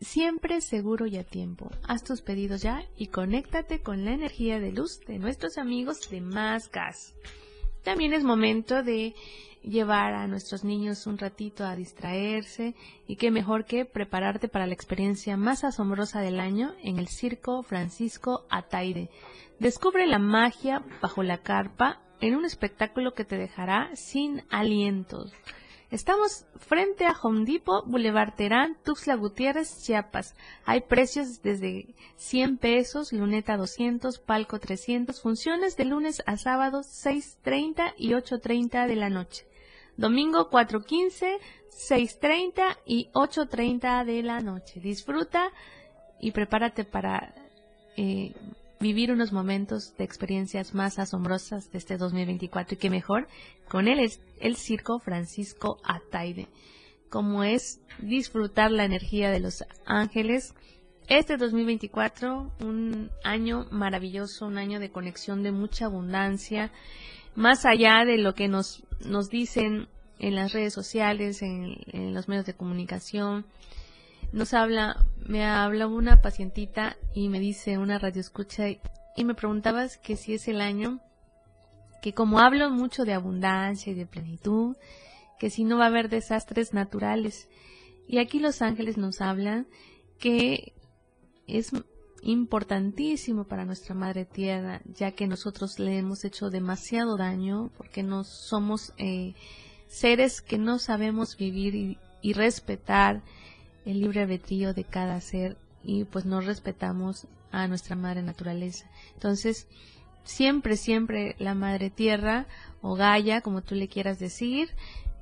siempre 0.00 0.61
seguro 0.61 1.07
y 1.07 1.16
a 1.16 1.25
tiempo. 1.25 1.71
Haz 1.87 2.04
tus 2.04 2.23
pedidos 2.23 2.62
ya 2.62 2.85
y 2.97 3.09
conéctate 3.09 3.80
con 3.80 4.04
la 4.04 4.12
energía 4.12 4.59
de 4.59 4.73
luz 4.73 5.00
de 5.07 5.19
nuestros 5.19 5.59
amigos 5.59 6.09
de 6.11 6.21
Más 6.21 6.71
Gas. 6.71 7.14
también 7.83 8.12
es 8.12 8.25
momento 8.25 8.83
de 8.83 9.14
llevar 9.62 10.14
a 10.14 10.26
nuestros 10.26 10.64
niños 10.64 11.07
un 11.07 11.19
ratito 11.19 11.64
a 11.64 11.76
distraerse 11.76 12.75
y 13.07 13.16
qué 13.16 13.30
mejor 13.30 13.64
que 13.64 13.85
prepararte 13.85 14.49
para 14.49 14.66
la 14.66 14.75
experiencia 14.75 15.37
más 15.37 15.64
asombrosa 15.64 16.21
del 16.21 16.40
año 16.40 16.75
en 16.83 16.99
el 16.99 17.09
Circo 17.09 17.62
Francisco 17.62 18.47
Ataide. 18.50 19.11
Descubre 19.59 20.07
la 20.07 20.19
magia 20.19 20.83
bajo 21.02 21.23
la 21.23 21.38
carpa 21.38 22.00
en 22.21 22.35
un 22.35 22.45
espectáculo 22.45 23.14
que 23.14 23.25
te 23.25 23.37
dejará 23.37 23.90
sin 23.95 24.42
alientos. 24.50 25.33
Estamos 25.90 26.47
frente 26.56 27.04
a 27.04 27.16
Home 27.20 27.44
Depot, 27.44 27.85
Boulevard 27.85 28.37
Terán, 28.37 28.76
Tuxtla 28.85 29.16
Gutiérrez, 29.16 29.82
Chiapas. 29.82 30.37
Hay 30.64 30.82
precios 30.82 31.42
desde 31.42 31.97
100 32.14 32.59
pesos, 32.59 33.12
luneta 33.12 33.56
200, 33.56 34.20
palco 34.20 34.61
300, 34.61 35.20
funciones 35.20 35.76
de 35.76 35.87
lunes 35.87 36.23
a 36.26 36.37
sábado 36.37 36.82
6.30 36.82 37.94
y 37.97 38.11
8.30 38.11 38.87
de 38.87 38.94
la 38.94 39.11
noche. 39.11 39.49
Domingo 39.97 40.49
4.15, 40.49 41.38
6.30 41.73 42.78
y 42.87 43.11
8.30 43.12 44.04
de 44.04 44.23
la 44.23 44.38
noche. 44.38 44.78
Disfruta 44.78 45.50
y 46.20 46.30
prepárate 46.30 46.85
para 46.85 47.35
eh, 47.97 48.32
vivir 48.81 49.13
unos 49.13 49.31
momentos 49.31 49.95
de 49.99 50.05
experiencias 50.05 50.75
más 50.75 50.99
asombrosas 50.99 51.71
de 51.71 51.79
este 51.79 51.99
2024 51.99 52.75
y 52.75 52.79
que 52.79 52.91
mejor 52.91 53.29
con 53.69 53.87
él 53.87 54.01
es 54.01 54.21
el 54.41 54.57
circo 54.57 54.99
Francisco 54.99 55.79
Ataide, 55.85 56.49
como 57.11 57.45
es 57.45 57.81
disfrutar 57.99 58.71
la 58.71 58.85
energía 58.85 59.31
de 59.31 59.41
los 59.41 59.65
ángeles. 59.85 60.55
Este 61.09 61.37
2024, 61.37 62.53
un 62.61 63.11
año 63.23 63.67
maravilloso, 63.71 64.47
un 64.47 64.57
año 64.57 64.81
de 64.81 64.91
conexión 64.91 65.43
de 65.43 65.53
mucha 65.53 65.87
abundancia, 65.87 66.73
más 67.35 67.67
allá 67.67 68.05
de 68.07 68.17
lo 68.17 68.35
que 68.35 68.49
nos, 68.49 68.83
nos 69.05 69.29
dicen 69.29 69.89
en 70.19 70.35
las 70.37 70.53
redes 70.53 70.73
sociales, 70.73 71.43
en, 71.43 71.77
en 71.93 72.15
los 72.15 72.29
medios 72.29 72.47
de 72.47 72.55
comunicación, 72.55 73.45
nos 74.33 74.55
habla, 74.55 75.05
me 75.27 75.45
habla 75.45 75.87
una 75.87 76.23
pacientita 76.23 76.97
y 77.15 77.29
me 77.29 77.41
dice 77.41 77.79
una 77.79 77.99
radio 77.99 78.21
escucha 78.21 78.69
y 78.69 79.25
me 79.25 79.35
preguntabas 79.35 79.99
que 79.99 80.17
si 80.17 80.35
es 80.35 80.49
el 80.49 80.61
año 80.61 81.01
que 82.01 82.15
como 82.15 82.39
hablo 82.39 82.71
mucho 82.71 83.05
de 83.05 83.13
abundancia 83.13 83.93
y 83.93 83.95
de 83.95 84.07
plenitud, 84.07 84.77
que 85.39 85.51
si 85.51 85.65
no 85.65 85.79
va 85.79 85.85
a 85.85 85.89
haber 85.89 86.09
desastres 86.09 86.73
naturales. 86.73 87.49
Y 88.09 88.19
aquí 88.19 88.41
los 88.41 88.63
ángeles 88.63 88.97
nos 88.97 89.21
hablan 89.21 89.67
que 90.19 90.75
es 91.47 91.71
importantísimo 92.23 93.45
para 93.45 93.65
nuestra 93.65 93.95
madre 93.95 94.25
tierra, 94.25 94.83
ya 94.85 95.13
que 95.13 95.27
nosotros 95.27 95.79
le 95.79 95.99
hemos 95.99 96.25
hecho 96.25 96.51
demasiado 96.51 97.17
daño, 97.17 97.71
porque 97.77 98.03
no 98.03 98.25
somos 98.25 98.93
eh, 98.99 99.35
seres 99.87 100.43
que 100.43 100.59
no 100.59 100.79
sabemos 100.79 101.37
vivir 101.37 101.99
y 102.23 102.33
respetar 102.33 103.23
el 103.85 104.01
libre 104.01 104.23
albedrío 104.23 104.75
de 104.75 104.85
cada 104.85 105.21
ser 105.21 105.57
y 105.83 106.05
pues 106.05 106.25
no 106.25 106.41
respetamos 106.41 107.27
a 107.51 107.67
nuestra 107.67 107.97
madre 107.97 108.23
naturaleza. 108.23 108.87
Entonces, 109.15 109.67
siempre, 110.25 110.77
siempre 110.77 111.37
la 111.39 111.55
madre 111.55 111.91
tierra 111.91 112.47
o 112.83 112.95
Gaia, 112.95 113.41
como 113.41 113.63
tú 113.63 113.75
le 113.75 113.89
quieras 113.89 114.19
decir, 114.19 114.71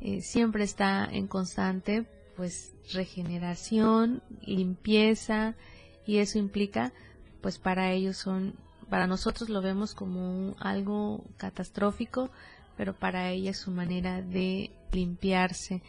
eh, 0.01 0.21
siempre 0.21 0.65
está 0.65 1.09
en 1.11 1.27
constante 1.27 2.07
pues 2.37 2.73
regeneración, 2.93 4.23
limpieza 4.43 5.55
y 6.07 6.19
eso 6.19 6.39
implica 6.39 6.93
pues 7.41 7.59
para 7.59 7.93
ellos 7.93 8.17
son 8.17 8.55
para 8.89 9.07
nosotros 9.07 9.49
lo 9.51 9.61
vemos 9.61 9.95
como 9.95 10.57
algo 10.61 11.25
catastrófico, 11.37 12.31
pero 12.77 12.95
para 12.95 13.31
ella 13.31 13.51
es 13.51 13.59
su 13.59 13.71
manera 13.71 14.23
de 14.23 14.71
limpiarse, 14.93 15.83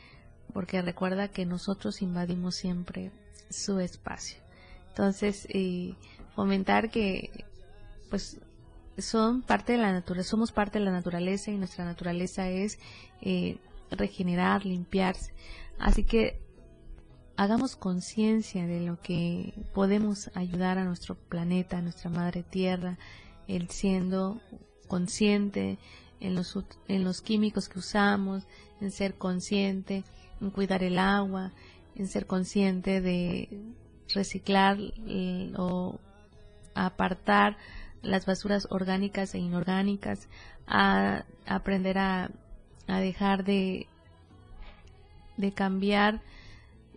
porque 0.54 0.82
recuerda 0.82 1.28
que 1.30 1.46
nosotros 1.46 2.02
invadimos 2.02 2.56
siempre 2.56 3.12
su 3.50 3.80
espacio. 3.80 4.38
Entonces, 4.90 5.48
fomentar 6.36 6.90
que, 6.90 7.46
pues, 8.10 8.40
son 8.98 9.42
parte 9.42 9.74
de 9.74 9.78
la 9.78 9.92
naturaleza, 9.92 10.30
somos 10.30 10.52
parte 10.52 10.80
de 10.80 10.86
la 10.86 10.92
naturaleza 10.92 11.52
y 11.52 11.58
nuestra 11.58 11.86
naturaleza 11.86 12.50
es 12.50 12.80
eh, 13.22 13.58
regenerar, 13.92 14.66
limpiarse. 14.66 15.34
Así 15.78 16.04
que 16.04 16.42
hagamos 17.38 17.76
conciencia 17.76 18.68
de 18.68 18.82
lo 18.82 19.00
que 19.00 19.54
podemos 19.74 20.30
ayudar 20.36 20.78
a 20.78 20.84
nuestro 20.84 21.16
planeta, 21.16 21.78
a 21.78 21.82
nuestra 21.82 22.10
madre 22.10 22.44
tierra, 22.44 22.98
el 23.48 23.70
siendo 23.70 24.42
consciente 24.88 25.78
en 26.20 26.36
los, 26.36 26.58
en 26.88 27.04
los 27.04 27.22
químicos 27.22 27.70
que 27.70 27.80
usamos, 27.80 28.46
en 28.82 28.92
ser 28.92 29.16
consciente 29.16 30.04
en 30.42 30.52
cuidar 30.52 30.84
el 30.84 31.00
agua, 31.00 31.52
en 31.96 32.08
ser 32.08 32.26
consciente 32.26 33.02
de 33.02 33.50
reciclar 34.14 34.78
o 35.58 36.00
apartar 36.76 37.58
las 38.02 38.26
basuras 38.26 38.68
orgánicas 38.70 39.36
e 39.36 39.40
inorgánicas, 39.40 40.28
a 40.68 41.26
aprender 41.46 41.98
a, 41.98 42.30
a 42.88 43.00
dejar 43.00 43.44
de, 43.44 43.88
de 45.38 45.52
cambiar 45.52 46.22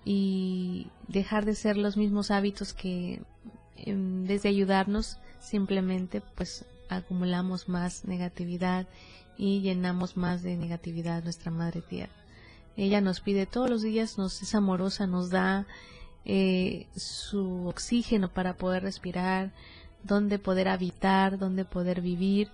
y 0.04 0.88
dejar 1.08 1.44
de 1.44 1.54
ser 1.54 1.76
los 1.76 1.96
mismos 1.96 2.30
hábitos 2.30 2.72
que 2.75 3.22
en 3.76 4.26
vez 4.26 4.42
de 4.42 4.49
ayudarnos 4.49 5.18
simplemente 5.40 6.20
pues 6.20 6.64
acumulamos 6.88 7.68
más 7.68 8.04
negatividad 8.04 8.87
y 9.37 9.61
llenamos 9.61 10.16
más 10.16 10.42
de 10.42 10.56
negatividad 10.56 11.25
nuestra 11.25 11.50
madre 11.50 11.80
tierra. 11.82 12.22
Ella 12.76 13.00
nos 13.00 13.21
pide 13.21 13.47
todos 13.47 13.69
los 13.69 13.83
días, 13.83 14.19
nos 14.19 14.43
es 14.43 14.55
amorosa, 14.55 15.07
nos 15.07 15.31
da 15.31 15.67
eh, 16.25 16.87
su 16.97 17.67
oxígeno 17.67 18.29
para 18.29 18.55
poder 18.57 18.83
respirar, 18.83 19.52
donde 20.05 20.38
poder 20.38 20.69
habitar, 20.69 21.38
donde 21.38 21.64
poder 21.64 22.00
vivir. 22.00 22.49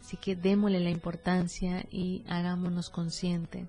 Así 0.00 0.16
que 0.16 0.36
démosle 0.36 0.80
la 0.80 0.90
importancia 0.90 1.84
y 1.90 2.24
hagámonos 2.28 2.90
consciente. 2.90 3.66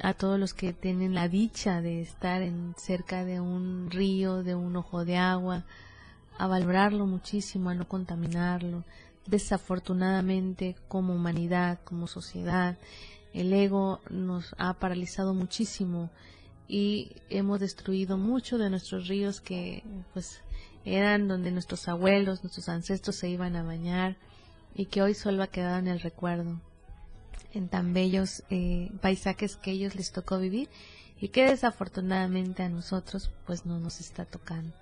A 0.00 0.14
todos 0.14 0.38
los 0.38 0.54
que 0.54 0.72
tienen 0.72 1.14
la 1.14 1.28
dicha 1.28 1.80
de 1.80 2.02
estar 2.02 2.42
en 2.42 2.74
cerca 2.76 3.24
de 3.24 3.40
un 3.40 3.90
río, 3.90 4.42
de 4.42 4.54
un 4.54 4.76
ojo 4.76 5.04
de 5.04 5.16
agua, 5.16 5.64
a 6.38 6.46
valorarlo 6.46 7.06
muchísimo, 7.06 7.70
a 7.70 7.74
no 7.74 7.86
contaminarlo. 7.86 8.84
Desafortunadamente, 9.26 10.76
como 10.88 11.14
humanidad, 11.14 11.78
como 11.84 12.08
sociedad, 12.08 12.76
el 13.34 13.52
ego 13.52 14.00
nos 14.10 14.54
ha 14.58 14.74
paralizado 14.74 15.34
muchísimo 15.34 16.10
y 16.68 17.12
hemos 17.28 17.60
destruido 17.60 18.18
mucho 18.18 18.58
de 18.58 18.70
nuestros 18.70 19.08
ríos 19.08 19.40
que 19.40 19.82
pues 20.12 20.40
eran 20.84 21.28
donde 21.28 21.50
nuestros 21.50 21.88
abuelos, 21.88 22.42
nuestros 22.42 22.68
ancestros 22.68 23.16
se 23.16 23.28
iban 23.28 23.56
a 23.56 23.62
bañar 23.62 24.16
y 24.74 24.86
que 24.86 25.02
hoy 25.02 25.14
solo 25.14 25.42
ha 25.42 25.48
quedado 25.48 25.78
en 25.78 25.88
el 25.88 26.00
recuerdo, 26.00 26.60
en 27.52 27.68
tan 27.68 27.92
bellos 27.92 28.42
eh, 28.50 28.90
paisajes 29.00 29.56
que 29.56 29.72
ellos 29.72 29.94
les 29.94 30.12
tocó 30.12 30.38
vivir 30.38 30.68
y 31.20 31.28
que 31.28 31.44
desafortunadamente 31.44 32.62
a 32.62 32.68
nosotros 32.68 33.30
pues 33.46 33.64
no 33.64 33.78
nos 33.78 34.00
está 34.00 34.24
tocando. 34.24 34.74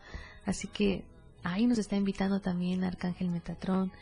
Así 0.47 0.69
que 0.69 1.05
ahí 1.43 1.67
nos 1.67 1.79
está 1.79 1.97
invitando 1.97 2.41
también 2.41 2.85
Arcángel 2.85 3.29
Metatrón 3.29 3.93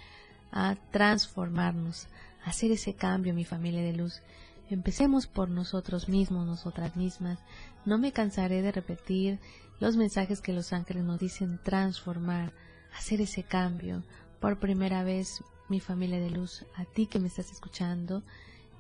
a 0.53 0.77
transformarnos, 0.93 2.07
hacer 2.49 2.73
ese 2.73 2.95
cambio, 2.95 3.35
mi 3.35 3.45
familia 3.45 3.83
de 3.83 3.93
luz. 3.93 4.23
Empecemos 4.71 5.27
por 5.27 5.49
nosotros 5.49 6.09
mismos, 6.09 6.47
nosotras 6.47 6.97
mismas. 6.97 7.39
No 7.85 7.99
me 7.99 8.13
cansaré 8.13 8.61
de 8.63 8.73
repetir 8.73 9.39
los 9.81 9.97
mensajes 9.97 10.41
que 10.41 10.53
los 10.53 10.73
ángeles 10.73 11.05
nos 11.05 11.19
dicen 11.19 11.61
transformar, 11.63 12.53
hacer 12.97 13.21
ese 13.21 13.45
cambio. 13.45 14.03
Por 14.41 14.59
primera 14.59 15.05
vez, 15.05 15.43
mi 15.69 15.81
familia 15.81 16.21
de 16.21 16.31
luz, 16.31 16.65
a 16.77 16.85
ti 16.85 17.07
que 17.07 17.21
me 17.21 17.29
estás 17.29 17.51
escuchando, 17.51 18.23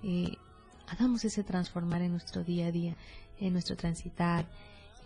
eh, 0.02 0.36
hagamos 0.88 1.24
ese 1.24 1.44
transformar 1.44 2.02
en 2.02 2.12
nuestro 2.12 2.44
día 2.44 2.66
a 2.66 2.72
día, 2.72 2.96
en 3.38 3.52
nuestro 3.52 3.76
transitar, 3.76 4.46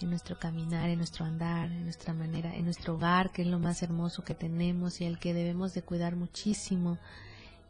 en 0.01 0.11
nuestro 0.11 0.39
caminar, 0.39 0.89
en 0.89 0.99
nuestro 0.99 1.25
andar, 1.25 1.71
en 1.71 1.85
nuestra 1.85 2.13
manera, 2.13 2.55
en 2.55 2.65
nuestro 2.65 2.95
hogar, 2.95 3.31
que 3.31 3.43
es 3.43 3.49
lo 3.49 3.59
más 3.59 3.83
hermoso 3.83 4.25
que 4.25 4.35
tenemos 4.35 5.01
y 5.01 5.05
el 5.05 5.19
que 5.19 5.35
debemos 5.35 5.75
de 5.75 5.83
cuidar 5.83 6.17
muchísimo, 6.17 6.99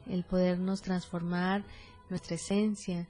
el 0.08 0.24
podernos 0.24 0.82
transformar 0.82 1.62
nuestra 2.10 2.36
esencia 2.36 3.06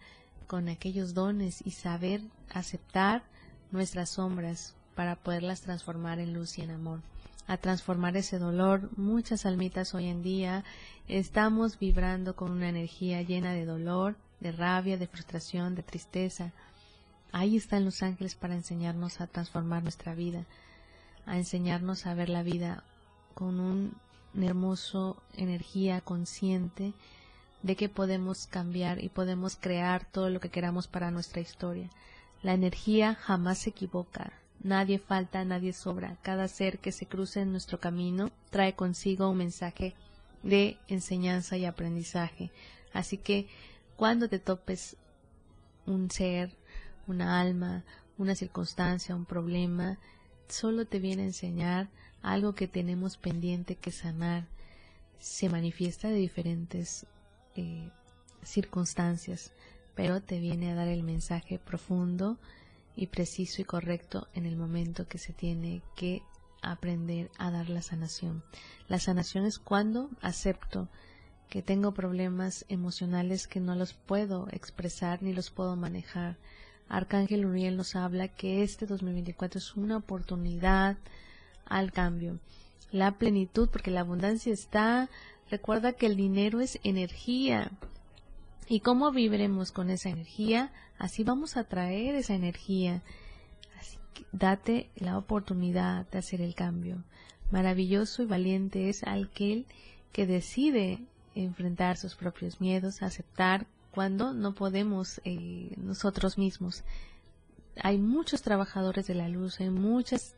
con 0.46 0.68
aquellos 0.68 1.14
dones 1.14 1.62
y 1.64 1.70
saber 1.70 2.22
aceptar 2.52 3.22
nuestras 3.70 4.10
sombras 4.10 4.74
para 4.94 5.16
poderlas 5.16 5.62
transformar 5.62 6.18
en 6.18 6.34
luz 6.34 6.58
y 6.58 6.62
en 6.62 6.70
amor. 6.70 7.00
A 7.46 7.56
transformar 7.56 8.16
ese 8.16 8.38
dolor, 8.38 8.90
muchas 8.96 9.46
almitas 9.46 9.94
hoy 9.94 10.06
en 10.06 10.22
día 10.22 10.64
estamos 11.08 11.78
vibrando 11.78 12.36
con 12.36 12.52
una 12.52 12.68
energía 12.68 13.22
llena 13.22 13.52
de 13.52 13.64
dolor, 13.64 14.16
de 14.40 14.52
rabia, 14.52 14.96
de 14.96 15.06
frustración, 15.06 15.74
de 15.74 15.82
tristeza. 15.82 16.52
Ahí 17.32 17.56
están 17.56 17.84
los 17.84 18.02
ángeles 18.02 18.34
para 18.34 18.54
enseñarnos 18.54 19.20
a 19.20 19.26
transformar 19.26 19.82
nuestra 19.82 20.14
vida, 20.14 20.44
a 21.26 21.36
enseñarnos 21.36 22.06
a 22.06 22.14
ver 22.14 22.28
la 22.28 22.42
vida 22.42 22.84
con 23.34 23.58
un 23.58 23.94
hermoso 24.40 25.22
energía 25.36 26.00
consciente 26.00 26.94
de 27.62 27.76
que 27.76 27.88
podemos 27.88 28.46
cambiar 28.46 29.02
y 29.02 29.08
podemos 29.08 29.56
crear 29.56 30.04
todo 30.10 30.30
lo 30.30 30.40
que 30.40 30.50
queramos 30.50 30.88
para 30.88 31.10
nuestra 31.10 31.40
historia. 31.40 31.90
La 32.42 32.54
energía 32.54 33.14
jamás 33.14 33.58
se 33.58 33.70
equivoca, 33.70 34.32
nadie 34.62 34.98
falta, 34.98 35.44
nadie 35.44 35.72
sobra. 35.72 36.16
Cada 36.22 36.48
ser 36.48 36.78
que 36.78 36.92
se 36.92 37.06
cruce 37.06 37.40
en 37.40 37.52
nuestro 37.52 37.78
camino 37.78 38.30
trae 38.50 38.74
consigo 38.74 39.28
un 39.28 39.38
mensaje 39.38 39.94
de 40.42 40.76
enseñanza 40.88 41.56
y 41.56 41.64
aprendizaje. 41.66 42.50
Así 42.92 43.16
que 43.16 43.48
cuando 43.96 44.28
te 44.28 44.38
topes 44.38 44.96
un 45.86 46.10
ser, 46.10 46.50
una 47.06 47.40
alma, 47.40 47.84
una 48.18 48.34
circunstancia, 48.34 49.14
un 49.14 49.24
problema, 49.24 49.98
solo 50.48 50.86
te 50.86 50.98
viene 50.98 51.22
a 51.22 51.26
enseñar 51.26 51.88
algo 52.22 52.54
que 52.54 52.68
tenemos 52.68 53.16
pendiente 53.16 53.76
que 53.76 53.90
sanar. 53.90 54.46
Se 55.18 55.48
manifiesta 55.48 56.08
de 56.08 56.16
diferentes 56.16 57.06
eh, 57.56 57.88
circunstancias, 58.42 59.52
pero 59.94 60.20
te 60.20 60.38
viene 60.40 60.70
a 60.70 60.74
dar 60.74 60.88
el 60.88 61.02
mensaje 61.02 61.58
profundo 61.58 62.38
y 62.96 63.06
preciso 63.08 63.62
y 63.62 63.64
correcto 63.64 64.28
en 64.34 64.46
el 64.46 64.56
momento 64.56 65.06
que 65.06 65.18
se 65.18 65.32
tiene 65.32 65.82
que 65.96 66.22
aprender 66.62 67.30
a 67.38 67.50
dar 67.50 67.68
la 67.68 67.82
sanación. 67.82 68.42
La 68.88 68.98
sanación 68.98 69.44
es 69.44 69.58
cuando 69.58 70.10
acepto 70.20 70.88
que 71.48 71.62
tengo 71.62 71.92
problemas 71.92 72.64
emocionales 72.68 73.46
que 73.46 73.60
no 73.60 73.74
los 73.74 73.92
puedo 73.92 74.48
expresar 74.52 75.22
ni 75.22 75.32
los 75.32 75.50
puedo 75.50 75.76
manejar. 75.76 76.38
Arcángel 76.88 77.44
Uriel 77.44 77.76
nos 77.76 77.96
habla 77.96 78.28
que 78.28 78.62
este 78.62 78.86
2024 78.86 79.58
es 79.58 79.76
una 79.76 79.96
oportunidad 79.96 80.96
al 81.66 81.92
cambio. 81.92 82.38
La 82.90 83.12
plenitud, 83.12 83.68
porque 83.70 83.90
la 83.90 84.00
abundancia 84.00 84.52
está, 84.52 85.08
recuerda 85.50 85.92
que 85.92 86.06
el 86.06 86.16
dinero 86.16 86.60
es 86.60 86.78
energía. 86.84 87.70
Y 88.68 88.80
cómo 88.80 89.10
viviremos 89.12 89.72
con 89.72 89.90
esa 89.90 90.10
energía, 90.10 90.72
así 90.98 91.24
vamos 91.24 91.56
a 91.56 91.64
traer 91.64 92.14
esa 92.14 92.34
energía. 92.34 93.02
Así 93.78 93.98
que 94.14 94.24
date 94.32 94.90
la 94.96 95.18
oportunidad 95.18 96.08
de 96.10 96.18
hacer 96.18 96.40
el 96.40 96.54
cambio. 96.54 97.02
Maravilloso 97.50 98.22
y 98.22 98.26
valiente 98.26 98.88
es 98.88 99.02
aquel 99.06 99.66
que 100.12 100.26
decide 100.26 101.00
enfrentar 101.34 101.96
sus 101.96 102.14
propios 102.14 102.60
miedos, 102.60 103.02
aceptar 103.02 103.66
cuando 103.90 104.32
no 104.32 104.54
podemos 104.54 105.20
eh, 105.24 105.74
nosotros 105.76 106.38
mismos. 106.38 106.82
Hay 107.82 107.98
muchos 107.98 108.42
trabajadores 108.42 109.06
de 109.06 109.14
la 109.14 109.28
luz, 109.28 109.60
hay 109.60 109.70
muchas 109.70 110.34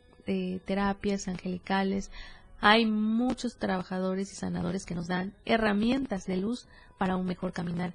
terapias 0.65 1.27
angelicales, 1.27 2.11
hay 2.59 2.85
muchos 2.85 3.57
trabajadores 3.57 4.31
y 4.31 4.35
sanadores 4.35 4.85
que 4.85 4.95
nos 4.95 5.07
dan 5.07 5.33
herramientas 5.45 6.25
de 6.25 6.37
luz 6.37 6.67
para 6.97 7.15
un 7.15 7.25
mejor 7.25 7.53
caminar. 7.53 7.93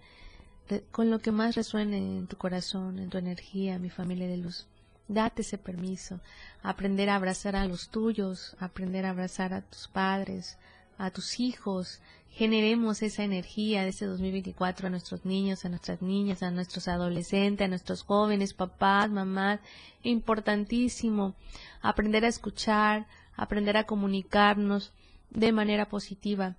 con 0.92 1.10
lo 1.10 1.18
que 1.18 1.32
más 1.32 1.56
resuene 1.56 1.96
en 1.96 2.28
tu 2.28 2.36
corazón, 2.36 3.00
en 3.00 3.10
tu 3.10 3.18
energía, 3.18 3.80
mi 3.80 3.90
familia 3.90 4.28
de 4.28 4.36
luz. 4.36 4.68
Date 5.08 5.42
ese 5.42 5.58
permiso. 5.58 6.20
Aprender 6.62 7.10
a 7.10 7.16
abrazar 7.16 7.56
a 7.56 7.66
los 7.66 7.88
tuyos, 7.88 8.56
aprender 8.60 9.04
a 9.04 9.10
abrazar 9.10 9.52
a 9.52 9.62
tus 9.62 9.88
padres, 9.88 10.56
a 11.00 11.10
tus 11.10 11.40
hijos, 11.40 12.02
generemos 12.30 13.00
esa 13.00 13.24
energía 13.24 13.82
de 13.82 13.88
ese 13.88 14.04
2024 14.04 14.86
a 14.86 14.90
nuestros 14.90 15.24
niños, 15.24 15.64
a 15.64 15.70
nuestras 15.70 16.02
niñas, 16.02 16.42
a 16.42 16.50
nuestros 16.50 16.88
adolescentes, 16.88 17.64
a 17.64 17.68
nuestros 17.68 18.02
jóvenes, 18.02 18.52
papás, 18.52 19.10
mamás. 19.10 19.60
Importantísimo 20.02 21.34
aprender 21.80 22.26
a 22.26 22.28
escuchar, 22.28 23.06
aprender 23.34 23.78
a 23.78 23.84
comunicarnos 23.84 24.92
de 25.30 25.52
manera 25.52 25.88
positiva. 25.88 26.56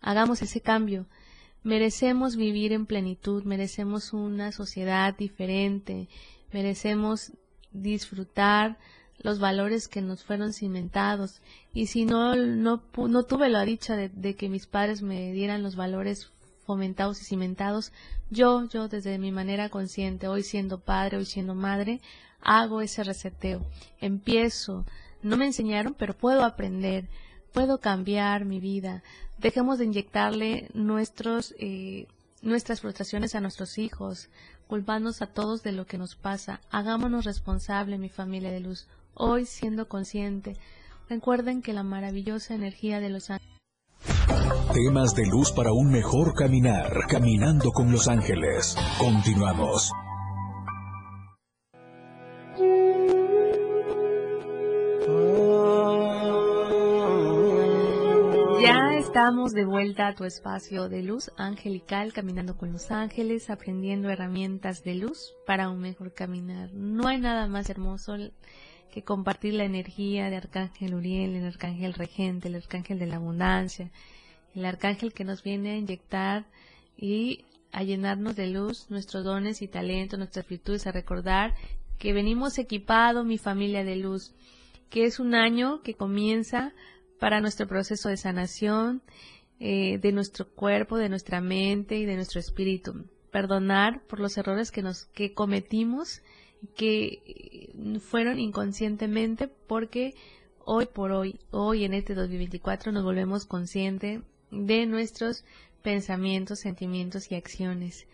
Hagamos 0.00 0.40
ese 0.40 0.62
cambio. 0.62 1.04
Merecemos 1.62 2.36
vivir 2.36 2.72
en 2.72 2.86
plenitud, 2.86 3.44
merecemos 3.44 4.14
una 4.14 4.52
sociedad 4.52 5.14
diferente, 5.14 6.08
merecemos 6.50 7.32
disfrutar 7.72 8.78
los 9.22 9.38
valores 9.38 9.88
que 9.88 10.02
nos 10.02 10.24
fueron 10.24 10.52
cimentados. 10.52 11.40
Y 11.72 11.86
si 11.86 12.04
no, 12.04 12.34
no, 12.34 12.82
no 12.96 13.22
tuve 13.22 13.48
la 13.48 13.64
dicha 13.64 13.96
de, 13.96 14.34
que 14.34 14.48
mis 14.48 14.66
padres 14.66 15.02
me 15.02 15.32
dieran 15.32 15.62
los 15.62 15.76
valores 15.76 16.30
fomentados 16.66 17.20
y 17.20 17.24
cimentados, 17.24 17.92
yo, 18.30 18.68
yo 18.68 18.88
desde 18.88 19.18
mi 19.18 19.32
manera 19.32 19.68
consciente, 19.68 20.28
hoy 20.28 20.42
siendo 20.42 20.80
padre, 20.80 21.16
hoy 21.18 21.24
siendo 21.24 21.54
madre, 21.54 22.00
hago 22.40 22.80
ese 22.80 23.04
reseteo. 23.04 23.64
Empiezo. 24.00 24.84
No 25.22 25.36
me 25.36 25.46
enseñaron, 25.46 25.94
pero 25.94 26.14
puedo 26.14 26.44
aprender, 26.44 27.08
puedo 27.52 27.78
cambiar 27.78 28.44
mi 28.44 28.58
vida. 28.58 29.02
Dejemos 29.38 29.78
de 29.78 29.84
inyectarle 29.84 30.68
nuestros, 30.74 31.54
eh, 31.58 32.06
nuestras 32.42 32.80
frustraciones 32.80 33.34
a 33.34 33.40
nuestros 33.40 33.78
hijos, 33.78 34.28
culpándonos 34.66 35.22
a 35.22 35.26
todos 35.26 35.62
de 35.62 35.72
lo 35.72 35.86
que 35.86 35.98
nos 35.98 36.16
pasa. 36.16 36.60
Hagámonos 36.70 37.24
responsable, 37.24 37.98
mi 37.98 38.08
familia 38.08 38.50
de 38.50 38.60
luz 38.60 38.88
hoy 39.14 39.46
siendo 39.46 39.88
consciente. 39.88 40.56
Recuerden 41.08 41.62
que 41.62 41.72
la 41.72 41.82
maravillosa 41.82 42.54
energía 42.54 43.00
de 43.00 43.10
los 43.10 43.30
ángeles. 43.30 43.52
Temas 44.72 45.14
de 45.14 45.26
luz 45.26 45.52
para 45.52 45.72
un 45.72 45.90
mejor 45.90 46.34
caminar, 46.34 46.90
caminando 47.08 47.70
con 47.72 47.92
los 47.92 48.08
ángeles. 48.08 48.74
Continuamos. 48.98 49.92
Ya 58.62 58.94
estamos 58.96 59.52
de 59.52 59.66
vuelta 59.66 60.06
a 60.06 60.14
tu 60.14 60.24
espacio 60.24 60.88
de 60.88 61.02
luz 61.02 61.30
angelical, 61.36 62.14
caminando 62.14 62.56
con 62.56 62.72
los 62.72 62.90
ángeles, 62.90 63.50
aprendiendo 63.50 64.08
herramientas 64.08 64.82
de 64.84 64.94
luz 64.94 65.34
para 65.46 65.68
un 65.68 65.80
mejor 65.80 66.14
caminar. 66.14 66.72
No 66.72 67.08
hay 67.08 67.18
nada 67.18 67.46
más 67.46 67.68
hermoso 67.68 68.16
que 68.92 69.02
compartir 69.02 69.54
la 69.54 69.64
energía 69.64 70.30
de 70.30 70.36
Arcángel 70.36 70.94
Uriel, 70.94 71.34
el 71.34 71.46
Arcángel 71.46 71.94
Regente, 71.94 72.48
el 72.48 72.56
Arcángel 72.56 72.98
de 72.98 73.06
la 73.06 73.16
Abundancia, 73.16 73.90
el 74.54 74.64
Arcángel 74.64 75.12
que 75.14 75.24
nos 75.24 75.42
viene 75.42 75.72
a 75.72 75.76
inyectar 75.76 76.46
y 76.96 77.46
a 77.72 77.82
llenarnos 77.82 78.36
de 78.36 78.48
luz 78.48 78.90
nuestros 78.90 79.24
dones 79.24 79.62
y 79.62 79.68
talentos, 79.68 80.18
nuestras 80.18 80.46
virtudes, 80.46 80.86
a 80.86 80.92
recordar 80.92 81.54
que 81.98 82.12
venimos 82.12 82.58
equipado, 82.58 83.24
mi 83.24 83.38
familia 83.38 83.82
de 83.82 83.96
luz, 83.96 84.34
que 84.90 85.04
es 85.04 85.18
un 85.18 85.34
año 85.34 85.80
que 85.82 85.94
comienza 85.94 86.74
para 87.18 87.40
nuestro 87.40 87.66
proceso 87.66 88.10
de 88.10 88.18
sanación 88.18 89.02
eh, 89.58 89.98
de 89.98 90.12
nuestro 90.12 90.50
cuerpo, 90.50 90.98
de 90.98 91.08
nuestra 91.08 91.40
mente 91.40 91.96
y 91.96 92.04
de 92.04 92.16
nuestro 92.16 92.40
espíritu. 92.40 93.06
Perdonar 93.30 94.02
por 94.06 94.20
los 94.20 94.36
errores 94.36 94.70
que 94.70 94.82
nos 94.82 95.06
que 95.06 95.32
cometimos 95.32 96.20
que 96.76 97.72
fueron 98.00 98.38
inconscientemente 98.38 99.48
porque 99.48 100.14
hoy 100.64 100.86
por 100.86 101.12
hoy, 101.12 101.40
hoy 101.50 101.84
en 101.84 101.94
este 101.94 102.14
2024 102.14 102.92
nos 102.92 103.04
volvemos 103.04 103.46
conscientes 103.46 104.20
de 104.50 104.86
nuestros 104.86 105.44
pensamientos, 105.82 106.60
sentimientos 106.60 107.30
y 107.30 107.34
acciones. 107.34 108.06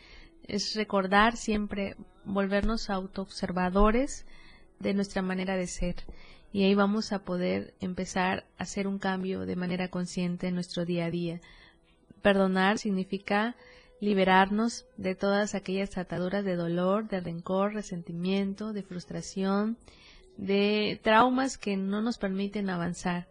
Es 0.46 0.74
recordar 0.74 1.36
siempre, 1.36 1.96
volvernos 2.24 2.90
autoobservadores 2.90 4.26
de 4.78 4.94
nuestra 4.94 5.22
manera 5.22 5.56
de 5.56 5.66
ser. 5.66 5.96
Y 6.52 6.64
ahí 6.64 6.74
vamos 6.74 7.12
a 7.12 7.24
poder 7.24 7.74
empezar 7.80 8.46
a 8.56 8.62
hacer 8.62 8.86
un 8.86 8.98
cambio 8.98 9.44
de 9.44 9.56
manera 9.56 9.88
consciente 9.88 10.48
en 10.48 10.54
nuestro 10.54 10.86
día 10.86 11.06
a 11.06 11.10
día. 11.10 11.40
Perdonar 12.22 12.78
significa 12.78 13.54
liberarnos 14.00 14.86
de 14.96 15.14
todas 15.14 15.54
aquellas 15.54 15.98
ataduras 15.98 16.44
de 16.44 16.56
dolor, 16.56 17.08
de 17.08 17.20
rencor, 17.20 17.74
resentimiento, 17.74 18.72
de 18.72 18.82
frustración, 18.82 19.76
de 20.36 21.00
traumas 21.02 21.58
que 21.58 21.76
no 21.76 22.00
nos 22.00 22.18
permiten 22.18 22.70
avanzar. 22.70 23.28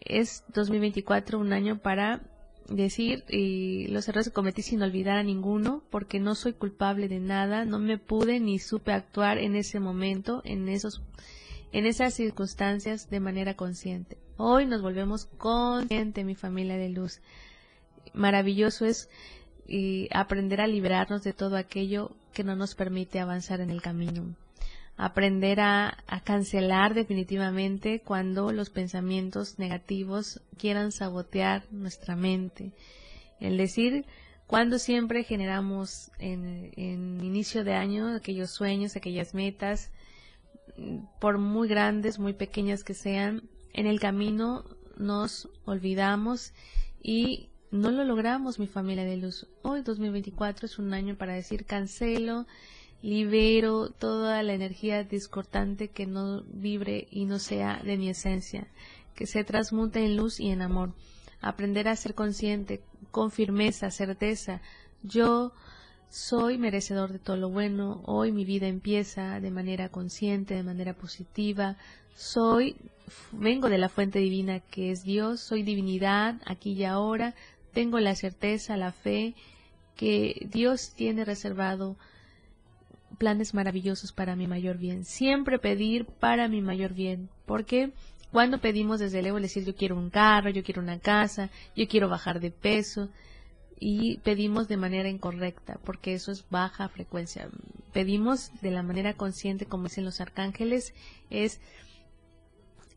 Es 0.00 0.44
2024 0.54 1.38
un 1.38 1.52
año 1.52 1.78
para 1.78 2.22
decir 2.68 3.24
y 3.28 3.86
los 3.88 4.08
errores 4.08 4.28
que 4.28 4.34
cometí 4.34 4.62
sin 4.62 4.82
olvidar 4.82 5.18
a 5.18 5.22
ninguno 5.22 5.82
porque 5.90 6.18
no 6.18 6.34
soy 6.34 6.52
culpable 6.52 7.08
de 7.08 7.20
nada, 7.20 7.64
no 7.64 7.78
me 7.78 7.98
pude 7.98 8.40
ni 8.40 8.58
supe 8.58 8.92
actuar 8.92 9.38
en 9.38 9.54
ese 9.54 9.78
momento, 9.78 10.42
en 10.44 10.68
esos 10.68 11.02
en 11.72 11.84
esas 11.84 12.14
circunstancias 12.14 13.10
de 13.10 13.20
manera 13.20 13.54
consciente. 13.54 14.18
Hoy 14.36 14.66
nos 14.66 14.82
volvemos 14.82 15.26
consciente, 15.36 16.24
mi 16.24 16.34
familia 16.34 16.76
de 16.76 16.88
luz. 16.88 17.20
Maravilloso 18.14 18.86
es 18.86 19.10
y 19.66 20.08
aprender 20.12 20.60
a 20.60 20.66
liberarnos 20.66 21.22
de 21.22 21.32
todo 21.32 21.56
aquello 21.56 22.12
que 22.32 22.44
no 22.44 22.54
nos 22.54 22.74
permite 22.74 23.18
avanzar 23.18 23.60
en 23.60 23.70
el 23.70 23.82
camino. 23.82 24.34
Aprender 24.96 25.60
a, 25.60 25.98
cancelar 26.24 26.94
definitivamente 26.94 28.00
cuando 28.00 28.52
los 28.52 28.70
pensamientos 28.70 29.58
negativos 29.58 30.40
quieran 30.58 30.92
sabotear 30.92 31.64
nuestra 31.70 32.16
mente. 32.16 32.72
El 33.40 33.58
decir, 33.58 34.06
cuando 34.46 34.78
siempre 34.78 35.24
generamos 35.24 36.10
en, 36.18 36.72
en 36.76 37.22
inicio 37.22 37.64
de 37.64 37.74
año 37.74 38.14
aquellos 38.14 38.50
sueños, 38.50 38.96
aquellas 38.96 39.34
metas, 39.34 39.90
por 41.20 41.38
muy 41.38 41.68
grandes, 41.68 42.18
muy 42.18 42.32
pequeñas 42.32 42.84
que 42.84 42.94
sean, 42.94 43.42
en 43.72 43.86
el 43.86 44.00
camino 44.00 44.64
nos 44.96 45.48
olvidamos 45.64 46.52
y 47.02 47.50
no 47.76 47.90
lo 47.90 48.04
logramos, 48.04 48.58
mi 48.58 48.66
familia 48.66 49.04
de 49.04 49.16
luz. 49.16 49.46
Hoy 49.62 49.82
2024 49.82 50.66
es 50.66 50.78
un 50.78 50.94
año 50.94 51.16
para 51.16 51.34
decir 51.34 51.66
cancelo, 51.66 52.46
libero 53.02 53.90
toda 53.90 54.42
la 54.42 54.54
energía 54.54 55.04
discordante 55.04 55.88
que 55.88 56.06
no 56.06 56.42
vibre 56.48 57.06
y 57.10 57.26
no 57.26 57.38
sea 57.38 57.80
de 57.84 57.96
mi 57.96 58.08
esencia, 58.08 58.66
que 59.14 59.26
se 59.26 59.44
transmute 59.44 60.04
en 60.04 60.16
luz 60.16 60.40
y 60.40 60.50
en 60.50 60.62
amor. 60.62 60.94
Aprender 61.40 61.88
a 61.88 61.96
ser 61.96 62.14
consciente, 62.14 62.82
con 63.10 63.30
firmeza, 63.30 63.90
certeza. 63.90 64.62
Yo 65.02 65.52
soy 66.08 66.56
merecedor 66.56 67.12
de 67.12 67.18
todo 67.18 67.36
lo 67.36 67.50
bueno. 67.50 68.00
Hoy 68.06 68.32
mi 68.32 68.44
vida 68.44 68.66
empieza 68.66 69.38
de 69.40 69.50
manera 69.50 69.90
consciente, 69.90 70.54
de 70.54 70.62
manera 70.62 70.94
positiva. 70.94 71.76
Soy, 72.14 72.76
vengo 73.32 73.68
de 73.68 73.78
la 73.78 73.90
fuente 73.90 74.18
divina 74.18 74.60
que 74.60 74.90
es 74.90 75.04
Dios. 75.04 75.40
Soy 75.40 75.62
divinidad 75.62 76.40
aquí 76.46 76.72
y 76.72 76.84
ahora. 76.84 77.34
Tengo 77.76 78.00
la 78.00 78.14
certeza, 78.14 78.78
la 78.78 78.90
fe 78.90 79.34
que 79.96 80.48
Dios 80.50 80.94
tiene 80.94 81.26
reservado 81.26 81.98
planes 83.18 83.52
maravillosos 83.52 84.12
para 84.12 84.34
mi 84.34 84.46
mayor 84.46 84.78
bien. 84.78 85.04
Siempre 85.04 85.58
pedir 85.58 86.06
para 86.06 86.48
mi 86.48 86.62
mayor 86.62 86.94
bien. 86.94 87.28
Porque 87.44 87.92
cuando 88.32 88.62
pedimos 88.62 88.98
desde 88.98 89.18
el 89.18 89.26
ego 89.26 89.38
decir 89.40 89.66
yo 89.66 89.76
quiero 89.76 89.94
un 89.94 90.08
carro, 90.08 90.48
yo 90.48 90.62
quiero 90.62 90.80
una 90.80 91.00
casa, 91.00 91.50
yo 91.76 91.86
quiero 91.86 92.08
bajar 92.08 92.40
de 92.40 92.50
peso, 92.50 93.10
y 93.78 94.20
pedimos 94.20 94.68
de 94.68 94.78
manera 94.78 95.10
incorrecta, 95.10 95.78
porque 95.84 96.14
eso 96.14 96.32
es 96.32 96.46
baja 96.48 96.88
frecuencia. 96.88 97.50
Pedimos 97.92 98.50
de 98.62 98.70
la 98.70 98.82
manera 98.82 99.12
consciente, 99.12 99.66
como 99.66 99.84
dicen 99.84 100.06
los 100.06 100.22
arcángeles, 100.22 100.94
es 101.28 101.60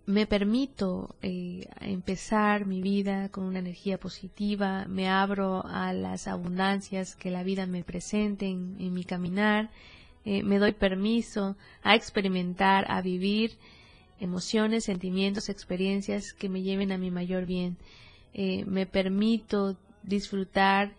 me 0.09 0.25
permito 0.25 1.15
eh, 1.21 1.67
empezar 1.81 2.65
mi 2.65 2.81
vida 2.81 3.29
con 3.29 3.43
una 3.43 3.59
energía 3.59 3.99
positiva, 3.99 4.85
me 4.87 5.07
abro 5.07 5.63
a 5.67 5.93
las 5.93 6.27
abundancias 6.27 7.15
que 7.15 7.29
la 7.29 7.43
vida 7.43 7.67
me 7.67 7.83
presente 7.83 8.47
en, 8.47 8.91
mi 8.91 9.03
caminar, 9.03 9.69
eh, 10.25 10.41
me 10.41 10.57
doy 10.57 10.71
permiso 10.71 11.55
a 11.83 11.93
experimentar, 11.93 12.85
a 12.89 13.03
vivir 13.03 13.51
emociones, 14.19 14.85
sentimientos, 14.85 15.47
experiencias 15.47 16.33
que 16.33 16.49
me 16.49 16.63
lleven 16.63 16.91
a 16.91 16.97
mi 16.97 17.11
mayor 17.11 17.45
bien. 17.45 17.77
Eh, 18.33 18.65
me 18.65 18.87
permito 18.87 19.77
disfrutar 20.01 20.91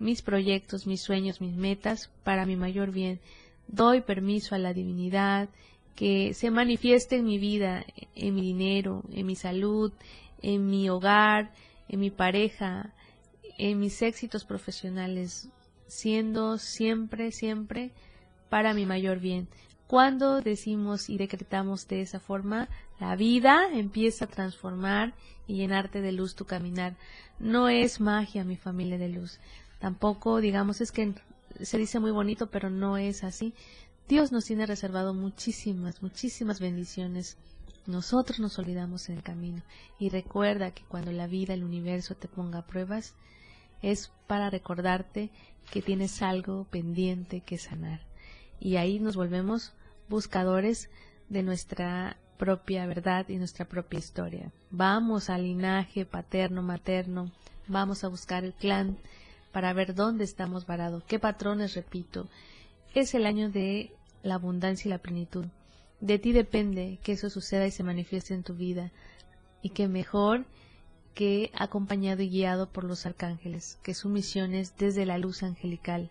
mis 0.00 0.22
proyectos, 0.22 0.88
mis 0.88 1.02
sueños, 1.02 1.40
mis 1.40 1.54
metas 1.54 2.10
para 2.24 2.46
mi 2.46 2.56
mayor 2.56 2.90
bien. 2.90 3.20
Doy 3.68 4.00
permiso 4.00 4.56
a 4.56 4.58
la 4.58 4.72
divinidad 4.72 5.50
que 5.96 6.34
se 6.34 6.50
manifieste 6.50 7.16
en 7.16 7.24
mi 7.24 7.38
vida, 7.38 7.84
en 8.14 8.34
mi 8.34 8.42
dinero, 8.42 9.02
en 9.10 9.26
mi 9.26 9.34
salud, 9.34 9.92
en 10.42 10.66
mi 10.66 10.88
hogar, 10.88 11.52
en 11.88 12.00
mi 12.00 12.10
pareja, 12.10 12.92
en 13.58 13.80
mis 13.80 14.02
éxitos 14.02 14.44
profesionales, 14.44 15.48
siendo 15.86 16.58
siempre, 16.58 17.32
siempre 17.32 17.92
para 18.50 18.74
mi 18.74 18.86
mayor 18.86 19.18
bien. 19.18 19.48
Cuando 19.86 20.40
decimos 20.40 21.08
y 21.08 21.16
decretamos 21.16 21.88
de 21.88 22.02
esa 22.02 22.20
forma, 22.20 22.68
la 23.00 23.16
vida 23.16 23.68
empieza 23.72 24.24
a 24.24 24.28
transformar 24.28 25.14
y 25.46 25.56
llenarte 25.56 26.00
de 26.00 26.12
luz 26.12 26.34
tu 26.34 26.44
caminar. 26.44 26.96
No 27.38 27.68
es 27.68 28.00
magia, 28.00 28.44
mi 28.44 28.56
familia 28.56 28.98
de 28.98 29.08
luz. 29.08 29.38
Tampoco, 29.78 30.40
digamos, 30.40 30.80
es 30.80 30.90
que 30.92 31.14
se 31.60 31.78
dice 31.78 32.00
muy 32.00 32.10
bonito, 32.10 32.48
pero 32.50 32.68
no 32.68 32.96
es 32.96 33.24
así. 33.24 33.54
Dios 34.08 34.32
nos 34.32 34.44
tiene 34.44 34.66
reservado 34.66 35.14
muchísimas, 35.14 36.02
muchísimas 36.02 36.60
bendiciones. 36.60 37.36
Nosotros 37.86 38.40
nos 38.40 38.58
olvidamos 38.58 39.08
en 39.08 39.16
el 39.16 39.22
camino. 39.22 39.62
Y 39.98 40.08
recuerda 40.10 40.70
que 40.70 40.84
cuando 40.84 41.12
la 41.12 41.26
vida, 41.26 41.54
el 41.54 41.64
universo 41.64 42.14
te 42.14 42.28
ponga 42.28 42.66
pruebas, 42.66 43.14
es 43.82 44.10
para 44.26 44.50
recordarte 44.50 45.30
que 45.70 45.82
tienes 45.82 46.22
algo 46.22 46.64
pendiente 46.64 47.40
que 47.40 47.58
sanar 47.58 48.00
y 48.60 48.76
ahí 48.76 48.98
nos 48.98 49.16
volvemos 49.16 49.72
buscadores 50.08 50.88
de 51.28 51.42
nuestra 51.42 52.16
propia 52.38 52.86
verdad 52.86 53.28
y 53.28 53.36
nuestra 53.36 53.64
propia 53.64 53.98
historia. 53.98 54.52
Vamos 54.70 55.30
al 55.30 55.42
linaje 55.42 56.04
paterno, 56.04 56.62
materno, 56.62 57.30
vamos 57.66 58.04
a 58.04 58.08
buscar 58.08 58.44
el 58.44 58.52
clan 58.54 58.96
para 59.52 59.72
ver 59.72 59.94
dónde 59.94 60.24
estamos 60.24 60.66
varados, 60.66 61.02
qué 61.04 61.18
patrones 61.18 61.74
repito. 61.74 62.28
Es 62.96 63.14
el 63.14 63.26
año 63.26 63.50
de 63.50 63.92
la 64.22 64.36
abundancia 64.36 64.88
y 64.88 64.90
la 64.90 64.96
plenitud. 64.96 65.44
De 66.00 66.18
ti 66.18 66.32
depende 66.32 66.98
que 67.02 67.12
eso 67.12 67.28
suceda 67.28 67.66
y 67.66 67.70
se 67.70 67.82
manifieste 67.82 68.32
en 68.32 68.42
tu 68.42 68.54
vida. 68.54 68.90
Y 69.60 69.68
que 69.68 69.86
mejor 69.86 70.46
que 71.12 71.50
acompañado 71.52 72.22
y 72.22 72.30
guiado 72.30 72.70
por 72.70 72.84
los 72.84 73.04
arcángeles, 73.04 73.78
que 73.82 73.92
su 73.92 74.08
misión 74.08 74.54
es 74.54 74.78
desde 74.78 75.04
la 75.04 75.18
luz 75.18 75.42
angelical 75.42 76.08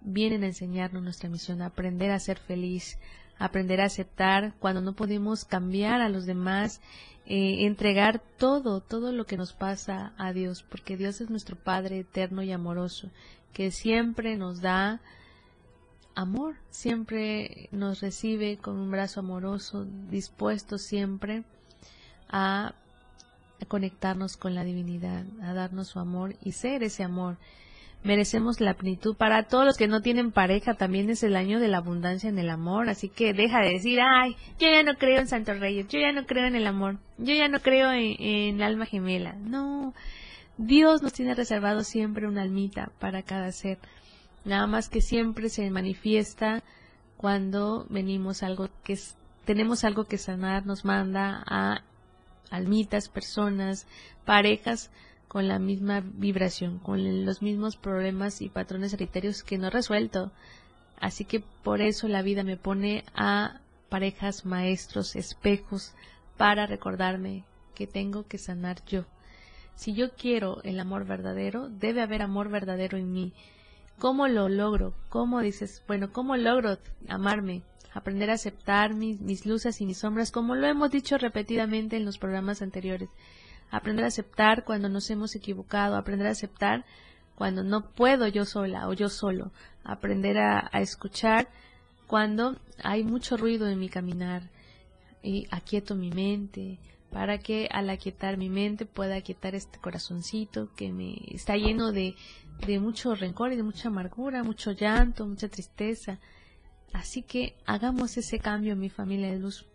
vienen 0.00 0.44
a 0.44 0.46
enseñarnos 0.46 1.02
nuestra 1.02 1.28
misión, 1.28 1.60
aprender 1.60 2.10
a 2.10 2.18
ser 2.18 2.38
feliz, 2.38 2.98
aprender 3.38 3.82
a 3.82 3.86
aceptar 3.86 4.54
cuando 4.60 4.80
no 4.80 4.94
podemos 4.94 5.44
cambiar 5.44 6.00
a 6.00 6.08
los 6.08 6.24
demás, 6.24 6.80
eh, 7.26 7.66
entregar 7.66 8.22
todo, 8.38 8.80
todo 8.80 9.12
lo 9.12 9.26
que 9.26 9.36
nos 9.36 9.52
pasa 9.52 10.14
a 10.16 10.32
Dios, 10.32 10.62
porque 10.62 10.96
Dios 10.96 11.20
es 11.20 11.28
nuestro 11.28 11.56
Padre 11.56 11.98
eterno 11.98 12.42
y 12.42 12.50
amoroso, 12.50 13.10
que 13.52 13.70
siempre 13.70 14.38
nos 14.38 14.62
da 14.62 15.02
amor, 16.14 16.56
siempre 16.70 17.68
nos 17.72 18.00
recibe 18.00 18.56
con 18.56 18.76
un 18.78 18.90
brazo 18.90 19.20
amoroso, 19.20 19.86
dispuesto 20.10 20.78
siempre 20.78 21.44
a 22.28 22.74
conectarnos 23.68 24.36
con 24.36 24.54
la 24.54 24.64
divinidad, 24.64 25.24
a 25.42 25.54
darnos 25.54 25.88
su 25.88 25.98
amor 25.98 26.36
y 26.42 26.52
ser 26.52 26.82
ese 26.82 27.02
amor 27.02 27.36
merecemos 28.04 28.60
la 28.60 28.74
plenitud. 28.74 29.16
Para 29.16 29.44
todos 29.44 29.64
los 29.64 29.76
que 29.76 29.88
no 29.88 30.02
tienen 30.02 30.30
pareja, 30.30 30.74
también 30.74 31.10
es 31.10 31.22
el 31.22 31.34
año 31.34 31.58
de 31.58 31.68
la 31.68 31.78
abundancia 31.78 32.28
en 32.28 32.38
el 32.38 32.50
amor. 32.50 32.88
Así 32.88 33.08
que 33.08 33.32
deja 33.32 33.60
de 33.60 33.70
decir, 33.70 33.98
ay, 34.00 34.36
yo 34.60 34.68
ya 34.68 34.82
no 34.84 34.94
creo 34.96 35.18
en 35.18 35.26
Santos 35.26 35.58
Reyes, 35.58 35.88
yo 35.88 35.98
ya 35.98 36.12
no 36.12 36.26
creo 36.26 36.46
en 36.46 36.54
el 36.54 36.66
amor, 36.66 36.98
yo 37.18 37.34
ya 37.34 37.48
no 37.48 37.60
creo 37.60 37.90
en, 37.90 38.14
en 38.22 38.62
alma 38.62 38.86
gemela. 38.86 39.32
No, 39.32 39.94
Dios 40.58 41.02
nos 41.02 41.14
tiene 41.14 41.34
reservado 41.34 41.82
siempre 41.82 42.28
una 42.28 42.42
almita 42.42 42.92
para 43.00 43.22
cada 43.22 43.50
ser. 43.50 43.78
Nada 44.44 44.66
más 44.66 44.88
que 44.88 45.00
siempre 45.00 45.48
se 45.48 45.70
manifiesta 45.70 46.62
cuando 47.16 47.86
venimos 47.88 48.42
algo 48.42 48.68
que 48.82 48.98
tenemos 49.44 49.84
algo 49.84 50.04
que 50.04 50.18
sanar, 50.18 50.66
nos 50.66 50.84
manda 50.84 51.42
a 51.46 51.82
almitas, 52.50 53.08
personas, 53.08 53.86
parejas 54.24 54.90
con 55.28 55.48
la 55.48 55.58
misma 55.58 56.00
vibración, 56.00 56.78
con 56.78 57.24
los 57.26 57.42
mismos 57.42 57.76
problemas 57.76 58.40
y 58.40 58.48
patrones 58.48 58.92
hereditarios 58.92 59.42
que 59.42 59.58
no 59.58 59.70
resuelto. 59.70 60.32
Así 61.00 61.24
que 61.24 61.40
por 61.40 61.80
eso 61.80 62.08
la 62.08 62.22
vida 62.22 62.44
me 62.44 62.56
pone 62.56 63.04
a 63.14 63.60
parejas, 63.88 64.46
maestros, 64.46 65.16
espejos, 65.16 65.94
para 66.36 66.66
recordarme 66.66 67.44
que 67.74 67.86
tengo 67.86 68.26
que 68.26 68.38
sanar 68.38 68.84
yo. 68.86 69.04
Si 69.74 69.94
yo 69.94 70.12
quiero 70.12 70.62
el 70.62 70.78
amor 70.78 71.04
verdadero, 71.04 71.68
debe 71.68 72.00
haber 72.00 72.22
amor 72.22 72.48
verdadero 72.48 72.96
en 72.96 73.12
mí. 73.12 73.32
¿Cómo 73.98 74.28
lo 74.28 74.48
logro? 74.48 74.94
¿Cómo 75.08 75.40
dices, 75.40 75.82
bueno, 75.86 76.12
cómo 76.12 76.36
logro 76.36 76.78
amarme? 77.08 77.62
Aprender 77.92 78.30
a 78.30 78.34
aceptar 78.34 78.94
mis, 78.94 79.20
mis 79.20 79.46
luces 79.46 79.80
y 79.80 79.86
mis 79.86 79.98
sombras, 79.98 80.32
como 80.32 80.56
lo 80.56 80.66
hemos 80.66 80.90
dicho 80.90 81.16
repetidamente 81.16 81.96
en 81.96 82.04
los 82.04 82.18
programas 82.18 82.60
anteriores 82.60 83.08
aprender 83.70 84.04
a 84.04 84.08
aceptar 84.08 84.64
cuando 84.64 84.88
nos 84.88 85.10
hemos 85.10 85.34
equivocado, 85.34 85.96
aprender 85.96 86.28
a 86.28 86.30
aceptar 86.30 86.84
cuando 87.34 87.64
no 87.64 87.90
puedo 87.90 88.28
yo 88.28 88.44
sola 88.44 88.88
o 88.88 88.92
yo 88.92 89.08
solo, 89.08 89.50
aprender 89.82 90.38
a, 90.38 90.70
escuchar 90.74 91.48
cuando 92.06 92.56
hay 92.82 93.02
mucho 93.02 93.36
ruido 93.36 93.68
en 93.68 93.80
mi 93.80 93.88
caminar 93.88 94.50
y 95.22 95.48
aquieto 95.50 95.96
mi 95.96 96.10
mente 96.10 96.78
para 97.10 97.38
que 97.38 97.68
al 97.72 97.90
aquietar 97.90 98.36
mi 98.36 98.48
mente 98.48 98.86
pueda 98.86 99.16
aquietar 99.16 99.54
este 99.54 99.78
corazoncito 99.78 100.68
que 100.76 100.92
me 100.92 101.16
está 101.28 101.56
lleno 101.56 101.90
de, 101.92 102.14
de 102.66 102.78
mucho 102.80 103.14
rencor 103.14 103.52
y 103.52 103.56
de 103.56 103.62
mucha 103.62 103.88
amargura, 103.88 104.42
mucho 104.42 104.72
llanto, 104.72 105.26
mucha 105.26 105.48
tristeza. 105.48 106.18
Así 106.92 107.22
que 107.22 107.56
hagamos 107.66 108.16
ese 108.16 108.38
cambio 108.38 108.76
mi 108.76 108.88
familia 108.88 109.30
de 109.30 109.38
luz 109.38 109.66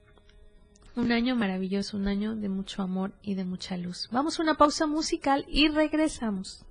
un 0.95 1.11
año 1.11 1.35
maravilloso, 1.35 1.97
un 1.97 2.07
año 2.07 2.35
de 2.35 2.49
mucho 2.49 2.81
amor 2.81 3.13
y 3.21 3.35
de 3.35 3.45
mucha 3.45 3.77
luz. 3.77 4.09
Vamos 4.11 4.39
a 4.39 4.43
una 4.43 4.55
pausa 4.55 4.87
musical 4.87 5.45
y 5.47 5.67
regresamos. 5.69 6.65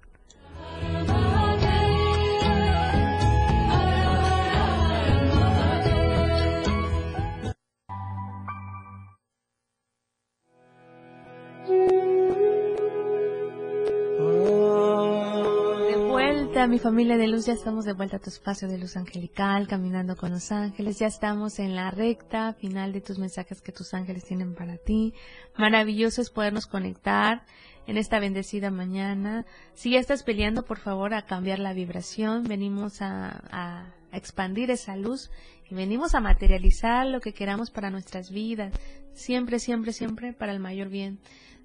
Mi 16.69 16.79
familia 16.79 17.17
de 17.17 17.29
luz, 17.29 17.47
ya 17.47 17.55
estamos 17.55 17.87
de 17.87 17.95
vuelta 17.95 18.19
a 18.19 18.21
tu 18.21 18.29
espacio 18.29 18.69
de 18.69 18.77
luz 18.77 18.99
angelical, 18.99 19.67
caminando 19.67 20.17
con 20.17 20.33
los 20.33 20.53
ángeles, 20.53 20.99
ya 20.99 21.07
estamos 21.07 21.59
en 21.59 21.75
la 21.75 21.91
recta 21.91 22.53
final 22.53 22.93
de 22.93 23.01
tus 23.01 23.19
mensajes 23.19 23.63
que 23.63 23.73
tus 23.73 23.95
ángeles 23.95 24.25
tienen 24.27 24.55
para 24.55 24.77
ti. 24.77 25.15
Maravilloso 25.57 26.21
es 26.21 26.29
podernos 26.29 26.67
conectar 26.67 27.47
en 27.87 27.97
esta 27.97 28.21
bendecida 28.21 28.71
mañana. 28.71 29.47
Si 29.73 29.93
ya 29.93 29.99
estás 29.99 30.23
peleando, 30.23 30.67
por 30.67 30.79
favor, 30.79 31.15
a 31.15 31.25
cambiar 31.25 31.59
la 31.59 31.73
vibración. 31.73 32.45
Venimos 32.45 33.01
a, 33.01 33.45
a 33.51 33.95
expandir 34.13 34.71
esa 34.71 34.95
luz 34.95 35.31
y 35.71 35.75
venimos 35.75 36.15
a 36.15 36.21
materializar 36.21 37.07
lo 37.07 37.21
que 37.21 37.33
queramos 37.33 37.71
para 37.71 37.89
nuestras 37.89 38.31
vidas. 38.31 38.75
Siempre, 39.15 39.59
siempre, 39.59 39.95
siempre 39.95 40.35
para 40.35 40.53
el 40.53 40.61
mayor 40.61 40.91
bien 40.91 41.19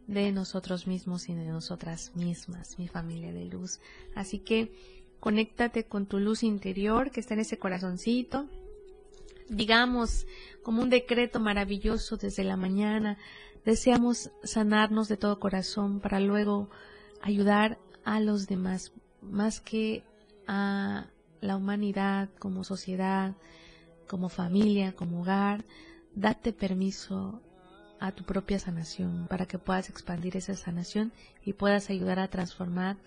de 0.07 0.31
nosotros 0.31 0.87
mismos 0.87 1.29
y 1.29 1.33
de 1.33 1.45
nosotras 1.45 2.11
mismas, 2.15 2.77
mi 2.77 2.87
familia 2.87 3.31
de 3.31 3.45
luz. 3.45 3.79
Así 4.15 4.39
que 4.39 4.73
conéctate 5.19 5.85
con 5.85 6.05
tu 6.05 6.19
luz 6.19 6.43
interior 6.43 7.11
que 7.11 7.19
está 7.19 7.33
en 7.33 7.41
ese 7.41 7.57
corazoncito. 7.57 8.47
Digamos, 9.49 10.27
como 10.61 10.81
un 10.81 10.89
decreto 10.89 11.39
maravilloso 11.39 12.17
desde 12.17 12.43
la 12.43 12.57
mañana, 12.57 13.17
deseamos 13.65 14.31
sanarnos 14.43 15.07
de 15.07 15.17
todo 15.17 15.39
corazón 15.39 15.99
para 15.99 16.19
luego 16.19 16.69
ayudar 17.21 17.79
a 18.03 18.19
los 18.19 18.47
demás, 18.47 18.91
más 19.21 19.61
que 19.61 20.03
a 20.47 21.07
la 21.39 21.55
humanidad 21.55 22.29
como 22.39 22.63
sociedad, 22.63 23.35
como 24.07 24.29
familia, 24.29 24.93
como 24.93 25.21
hogar. 25.21 25.65
Date 26.15 26.53
permiso 26.53 27.41
a 28.03 28.11
tu 28.11 28.25
propia 28.25 28.59
sanación 28.59 29.27
para 29.29 29.45
que 29.45 29.57
puedas 29.57 29.89
expandir 29.89 30.35
esa 30.35 30.55
sanación 30.55 31.13
y 31.45 31.53
puedas 31.53 31.89
ayudar 31.89 32.19
a 32.19 32.27
transformar 32.27 32.97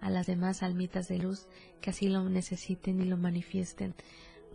a 0.00 0.10
las 0.10 0.28
demás 0.28 0.62
almitas 0.62 1.08
de 1.08 1.18
luz 1.18 1.48
que 1.80 1.90
así 1.90 2.08
lo 2.08 2.22
necesiten 2.28 3.00
y 3.00 3.04
lo 3.04 3.16
manifiesten. 3.16 3.96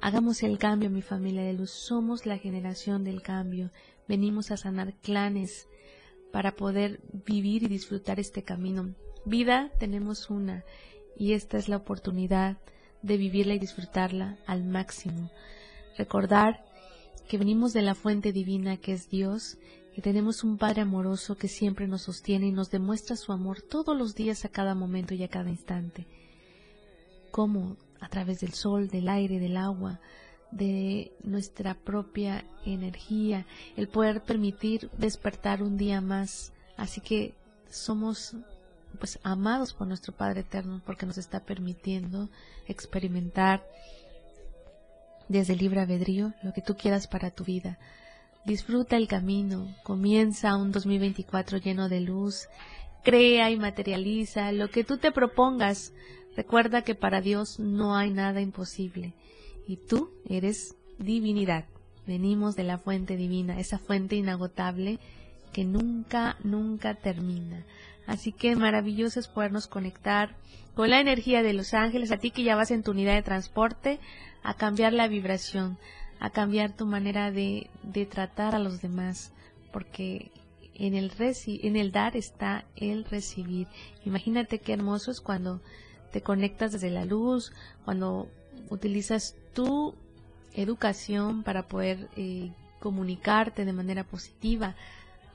Hagamos 0.01 0.41
el 0.43 0.57
cambio, 0.57 0.89
mi 0.89 1.01
familia 1.01 1.41
de 1.43 1.51
luz. 1.51 1.71
Somos 1.71 2.25
la 2.25 2.37
generación 2.37 3.03
del 3.03 3.21
cambio. 3.21 3.71
Venimos 4.07 4.51
a 4.51 4.57
sanar 4.57 4.93
clanes 5.01 5.67
para 6.31 6.55
poder 6.55 7.01
vivir 7.25 7.63
y 7.63 7.67
disfrutar 7.67 8.21
este 8.21 8.43
camino. 8.43 8.95
Vida 9.25 9.69
tenemos 9.79 10.29
una 10.29 10.63
y 11.17 11.33
esta 11.33 11.57
es 11.57 11.67
la 11.67 11.75
oportunidad 11.75 12.55
de 13.01 13.17
vivirla 13.17 13.53
y 13.53 13.59
disfrutarla 13.59 14.37
al 14.47 14.63
máximo. 14.63 15.29
Recordar 15.97 16.63
que 17.27 17.37
venimos 17.37 17.73
de 17.73 17.81
la 17.81 17.95
fuente 17.95 18.31
divina 18.31 18.77
que 18.77 18.93
es 18.93 19.09
Dios 19.09 19.57
tenemos 20.01 20.43
un 20.43 20.57
Padre 20.57 20.81
amoroso 20.81 21.37
que 21.37 21.47
siempre 21.47 21.87
nos 21.87 22.03
sostiene 22.03 22.47
y 22.47 22.51
nos 22.51 22.69
demuestra 22.69 23.15
su 23.15 23.31
amor 23.31 23.61
todos 23.61 23.97
los 23.97 24.15
días, 24.15 24.45
a 24.45 24.49
cada 24.49 24.75
momento 24.75 25.13
y 25.13 25.23
a 25.23 25.27
cada 25.27 25.49
instante. 25.49 26.05
Como 27.31 27.77
a 27.99 28.09
través 28.09 28.39
del 28.39 28.53
sol, 28.53 28.87
del 28.87 29.09
aire, 29.09 29.39
del 29.39 29.57
agua, 29.57 29.99
de 30.51 31.11
nuestra 31.23 31.75
propia 31.75 32.45
energía, 32.65 33.45
el 33.75 33.87
poder 33.87 34.23
permitir 34.23 34.89
despertar 34.97 35.61
un 35.61 35.77
día 35.77 36.01
más. 36.01 36.53
Así 36.77 37.01
que 37.01 37.33
somos 37.69 38.35
pues 38.97 39.19
amados 39.23 39.73
por 39.73 39.87
nuestro 39.87 40.13
Padre 40.13 40.41
eterno 40.41 40.81
porque 40.85 41.05
nos 41.05 41.17
está 41.17 41.41
permitiendo 41.41 42.29
experimentar 42.67 43.63
desde 45.27 45.53
el 45.53 45.59
libre 45.59 45.81
albedrío 45.81 46.33
lo 46.41 46.53
que 46.53 46.61
tú 46.61 46.75
quieras 46.75 47.07
para 47.07 47.31
tu 47.31 47.43
vida. 47.43 47.77
Disfruta 48.45 48.97
el 48.97 49.07
camino, 49.07 49.75
comienza 49.83 50.55
un 50.55 50.71
2024 50.71 51.57
lleno 51.57 51.89
de 51.89 51.99
luz, 51.99 52.47
crea 53.03 53.51
y 53.51 53.57
materializa 53.57 54.51
lo 54.51 54.69
que 54.69 54.83
tú 54.83 54.97
te 54.97 55.11
propongas. 55.11 55.93
Recuerda 56.35 56.83
que 56.83 56.95
para 56.95 57.21
Dios 57.21 57.59
no 57.59 57.95
hay 57.95 58.11
nada 58.11 58.41
imposible 58.41 59.13
y 59.67 59.77
tú 59.77 60.11
eres 60.27 60.75
divinidad. 60.97 61.65
Venimos 62.07 62.55
de 62.55 62.63
la 62.63 62.77
fuente 62.77 63.17
divina, 63.17 63.59
esa 63.59 63.77
fuente 63.77 64.15
inagotable 64.15 64.99
que 65.53 65.65
nunca, 65.65 66.37
nunca 66.43 66.95
termina. 66.95 67.65
Así 68.07 68.31
que 68.31 68.55
maravilloso 68.55 69.19
es 69.19 69.27
podernos 69.27 69.67
conectar 69.67 70.35
con 70.73 70.89
la 70.89 70.99
energía 70.99 71.43
de 71.43 71.53
los 71.53 71.73
ángeles, 71.73 72.11
a 72.11 72.17
ti 72.17 72.31
que 72.31 72.43
ya 72.43 72.55
vas 72.55 72.71
en 72.71 72.83
tu 72.83 72.91
unidad 72.91 73.13
de 73.13 73.21
transporte, 73.21 73.99
a 74.41 74.53
cambiar 74.55 74.93
la 74.93 75.07
vibración, 75.07 75.77
a 76.19 76.29
cambiar 76.29 76.75
tu 76.75 76.85
manera 76.85 77.31
de, 77.31 77.69
de 77.83 78.05
tratar 78.05 78.55
a 78.55 78.59
los 78.59 78.81
demás, 78.81 79.31
porque 79.71 80.31
en 80.75 80.95
el, 80.95 81.11
en 81.19 81.75
el 81.75 81.91
dar 81.91 82.15
está 82.15 82.65
el 82.75 83.05
recibir. 83.05 83.67
Imagínate 84.05 84.59
qué 84.59 84.73
hermoso 84.73 85.11
es 85.11 85.21
cuando 85.21 85.61
te 86.11 86.21
conectas 86.21 86.71
desde 86.71 86.89
la 86.89 87.05
luz, 87.05 87.51
cuando 87.85 88.29
utilizas 88.69 89.35
tu 89.53 89.93
educación 90.53 91.43
para 91.43 91.67
poder 91.67 92.09
eh, 92.15 92.51
comunicarte 92.79 93.65
de 93.65 93.73
manera 93.73 94.03
positiva. 94.03 94.75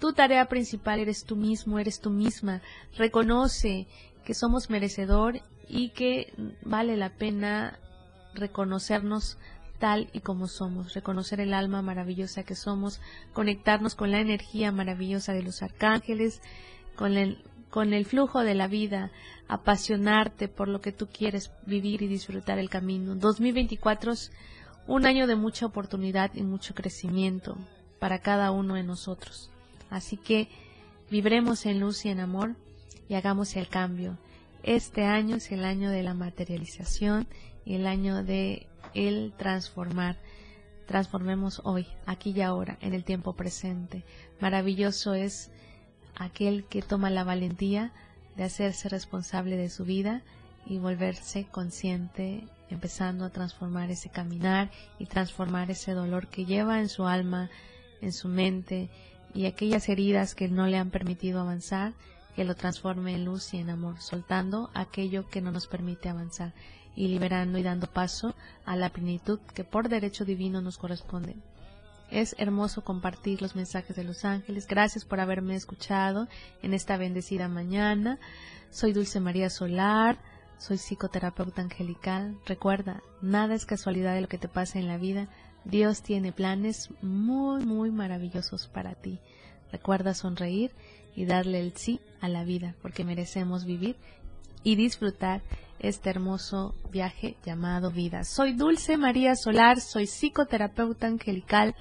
Tu 0.00 0.12
tarea 0.12 0.46
principal 0.46 0.98
eres 0.98 1.24
tú 1.24 1.36
mismo, 1.36 1.78
eres 1.78 2.00
tú 2.00 2.10
misma. 2.10 2.62
Reconoce 2.96 3.86
que 4.24 4.34
somos 4.34 4.70
merecedor 4.70 5.40
y 5.68 5.90
que 5.90 6.32
vale 6.62 6.96
la 6.96 7.10
pena 7.10 7.78
reconocernos 8.34 9.38
tal 9.78 10.08
y 10.12 10.20
como 10.20 10.48
somos, 10.48 10.94
reconocer 10.94 11.40
el 11.40 11.54
alma 11.54 11.82
maravillosa 11.82 12.44
que 12.44 12.54
somos, 12.54 13.00
conectarnos 13.32 13.94
con 13.94 14.10
la 14.10 14.20
energía 14.20 14.72
maravillosa 14.72 15.32
de 15.32 15.42
los 15.42 15.62
arcángeles, 15.62 16.40
con 16.96 17.16
el, 17.16 17.42
con 17.70 17.92
el 17.92 18.06
flujo 18.06 18.40
de 18.40 18.54
la 18.54 18.68
vida, 18.68 19.10
apasionarte 19.48 20.48
por 20.48 20.68
lo 20.68 20.80
que 20.80 20.92
tú 20.92 21.08
quieres 21.08 21.50
vivir 21.66 22.02
y 22.02 22.08
disfrutar 22.08 22.58
el 22.58 22.70
camino. 22.70 23.14
2024 23.14 24.12
es 24.12 24.32
un 24.86 25.06
año 25.06 25.26
de 25.26 25.36
mucha 25.36 25.66
oportunidad 25.66 26.30
y 26.34 26.42
mucho 26.42 26.74
crecimiento 26.74 27.56
para 27.98 28.20
cada 28.20 28.50
uno 28.50 28.74
de 28.74 28.82
nosotros. 28.82 29.50
Así 29.90 30.16
que 30.16 30.48
vibremos 31.10 31.66
en 31.66 31.80
luz 31.80 32.04
y 32.04 32.10
en 32.10 32.20
amor 32.20 32.54
y 33.08 33.14
hagamos 33.14 33.56
el 33.56 33.68
cambio. 33.68 34.18
Este 34.62 35.04
año 35.04 35.36
es 35.36 35.52
el 35.52 35.64
año 35.64 35.90
de 35.90 36.02
la 36.02 36.14
materialización 36.14 37.26
el 37.66 37.86
año 37.86 38.22
de 38.22 38.66
el 38.94 39.32
transformar. 39.36 40.16
Transformemos 40.86 41.62
hoy, 41.64 41.86
aquí 42.06 42.30
y 42.30 42.42
ahora, 42.42 42.76
en 42.80 42.94
el 42.94 43.04
tiempo 43.04 43.34
presente. 43.34 44.04
Maravilloso 44.40 45.14
es 45.14 45.50
aquel 46.14 46.64
que 46.66 46.82
toma 46.82 47.10
la 47.10 47.24
valentía 47.24 47.92
de 48.36 48.44
hacerse 48.44 48.88
responsable 48.88 49.56
de 49.56 49.70
su 49.70 49.84
vida 49.84 50.22
y 50.66 50.78
volverse 50.78 51.46
consciente, 51.50 52.46
empezando 52.68 53.24
a 53.24 53.30
transformar 53.30 53.90
ese 53.90 54.10
caminar 54.10 54.70
y 54.98 55.06
transformar 55.06 55.70
ese 55.70 55.92
dolor 55.92 56.28
que 56.28 56.44
lleva 56.44 56.80
en 56.80 56.88
su 56.88 57.06
alma, 57.06 57.50
en 58.00 58.12
su 58.12 58.28
mente 58.28 58.90
y 59.34 59.46
aquellas 59.46 59.88
heridas 59.88 60.34
que 60.34 60.48
no 60.48 60.66
le 60.66 60.78
han 60.78 60.90
permitido 60.90 61.40
avanzar, 61.40 61.94
que 62.36 62.44
lo 62.44 62.54
transforme 62.54 63.14
en 63.14 63.24
luz 63.24 63.54
y 63.54 63.58
en 63.58 63.70
amor, 63.70 64.00
soltando 64.00 64.70
aquello 64.74 65.28
que 65.28 65.40
no 65.40 65.50
nos 65.50 65.66
permite 65.66 66.08
avanzar 66.08 66.52
y 66.96 67.08
liberando 67.08 67.58
y 67.58 67.62
dando 67.62 67.86
paso 67.86 68.34
a 68.64 68.76
la 68.76 68.90
plenitud 68.90 69.40
que 69.54 69.64
por 69.64 69.88
derecho 69.88 70.24
divino 70.24 70.60
nos 70.60 70.78
corresponde. 70.78 71.36
Es 72.10 72.36
hermoso 72.38 72.84
compartir 72.84 73.42
los 73.42 73.56
mensajes 73.56 73.96
de 73.96 74.04
los 74.04 74.24
ángeles. 74.24 74.66
Gracias 74.66 75.04
por 75.04 75.20
haberme 75.20 75.56
escuchado 75.56 76.28
en 76.62 76.74
esta 76.74 76.96
bendecida 76.96 77.48
mañana. 77.48 78.18
Soy 78.70 78.92
Dulce 78.92 79.20
María 79.20 79.50
Solar, 79.50 80.18
soy 80.58 80.78
psicoterapeuta 80.78 81.62
angelical. 81.62 82.38
Recuerda, 82.46 83.02
nada 83.20 83.54
es 83.54 83.66
casualidad 83.66 84.14
de 84.14 84.20
lo 84.20 84.28
que 84.28 84.38
te 84.38 84.48
pasa 84.48 84.78
en 84.78 84.86
la 84.86 84.98
vida. 84.98 85.28
Dios 85.64 86.02
tiene 86.02 86.30
planes 86.30 86.90
muy, 87.02 87.64
muy 87.64 87.90
maravillosos 87.90 88.68
para 88.68 88.94
ti. 88.94 89.18
Recuerda 89.72 90.14
sonreír 90.14 90.70
y 91.16 91.24
darle 91.24 91.60
el 91.60 91.76
sí 91.76 92.00
a 92.20 92.28
la 92.28 92.44
vida, 92.44 92.74
porque 92.82 93.04
merecemos 93.04 93.64
vivir 93.64 93.96
y 94.64 94.74
disfrutar 94.74 95.42
este 95.78 96.10
hermoso 96.10 96.74
viaje 96.90 97.36
llamado 97.44 97.92
vida. 97.92 98.24
Soy 98.24 98.54
Dulce 98.54 98.96
María 98.96 99.36
Solar, 99.36 99.80
soy 99.80 100.06
psicoterapeuta 100.06 101.06
angelical. 101.06 101.76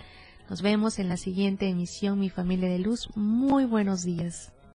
Nos 0.50 0.62
vemos 0.62 1.00
en 1.00 1.10
la 1.10 1.18
siguiente 1.18 1.68
emisión, 1.68 2.20
mi 2.20 2.30
familia 2.30 2.70
de 2.70 2.80
luz. 2.80 3.10
Muy 3.16 3.66
buenos 3.66 4.04
días. 4.04 4.53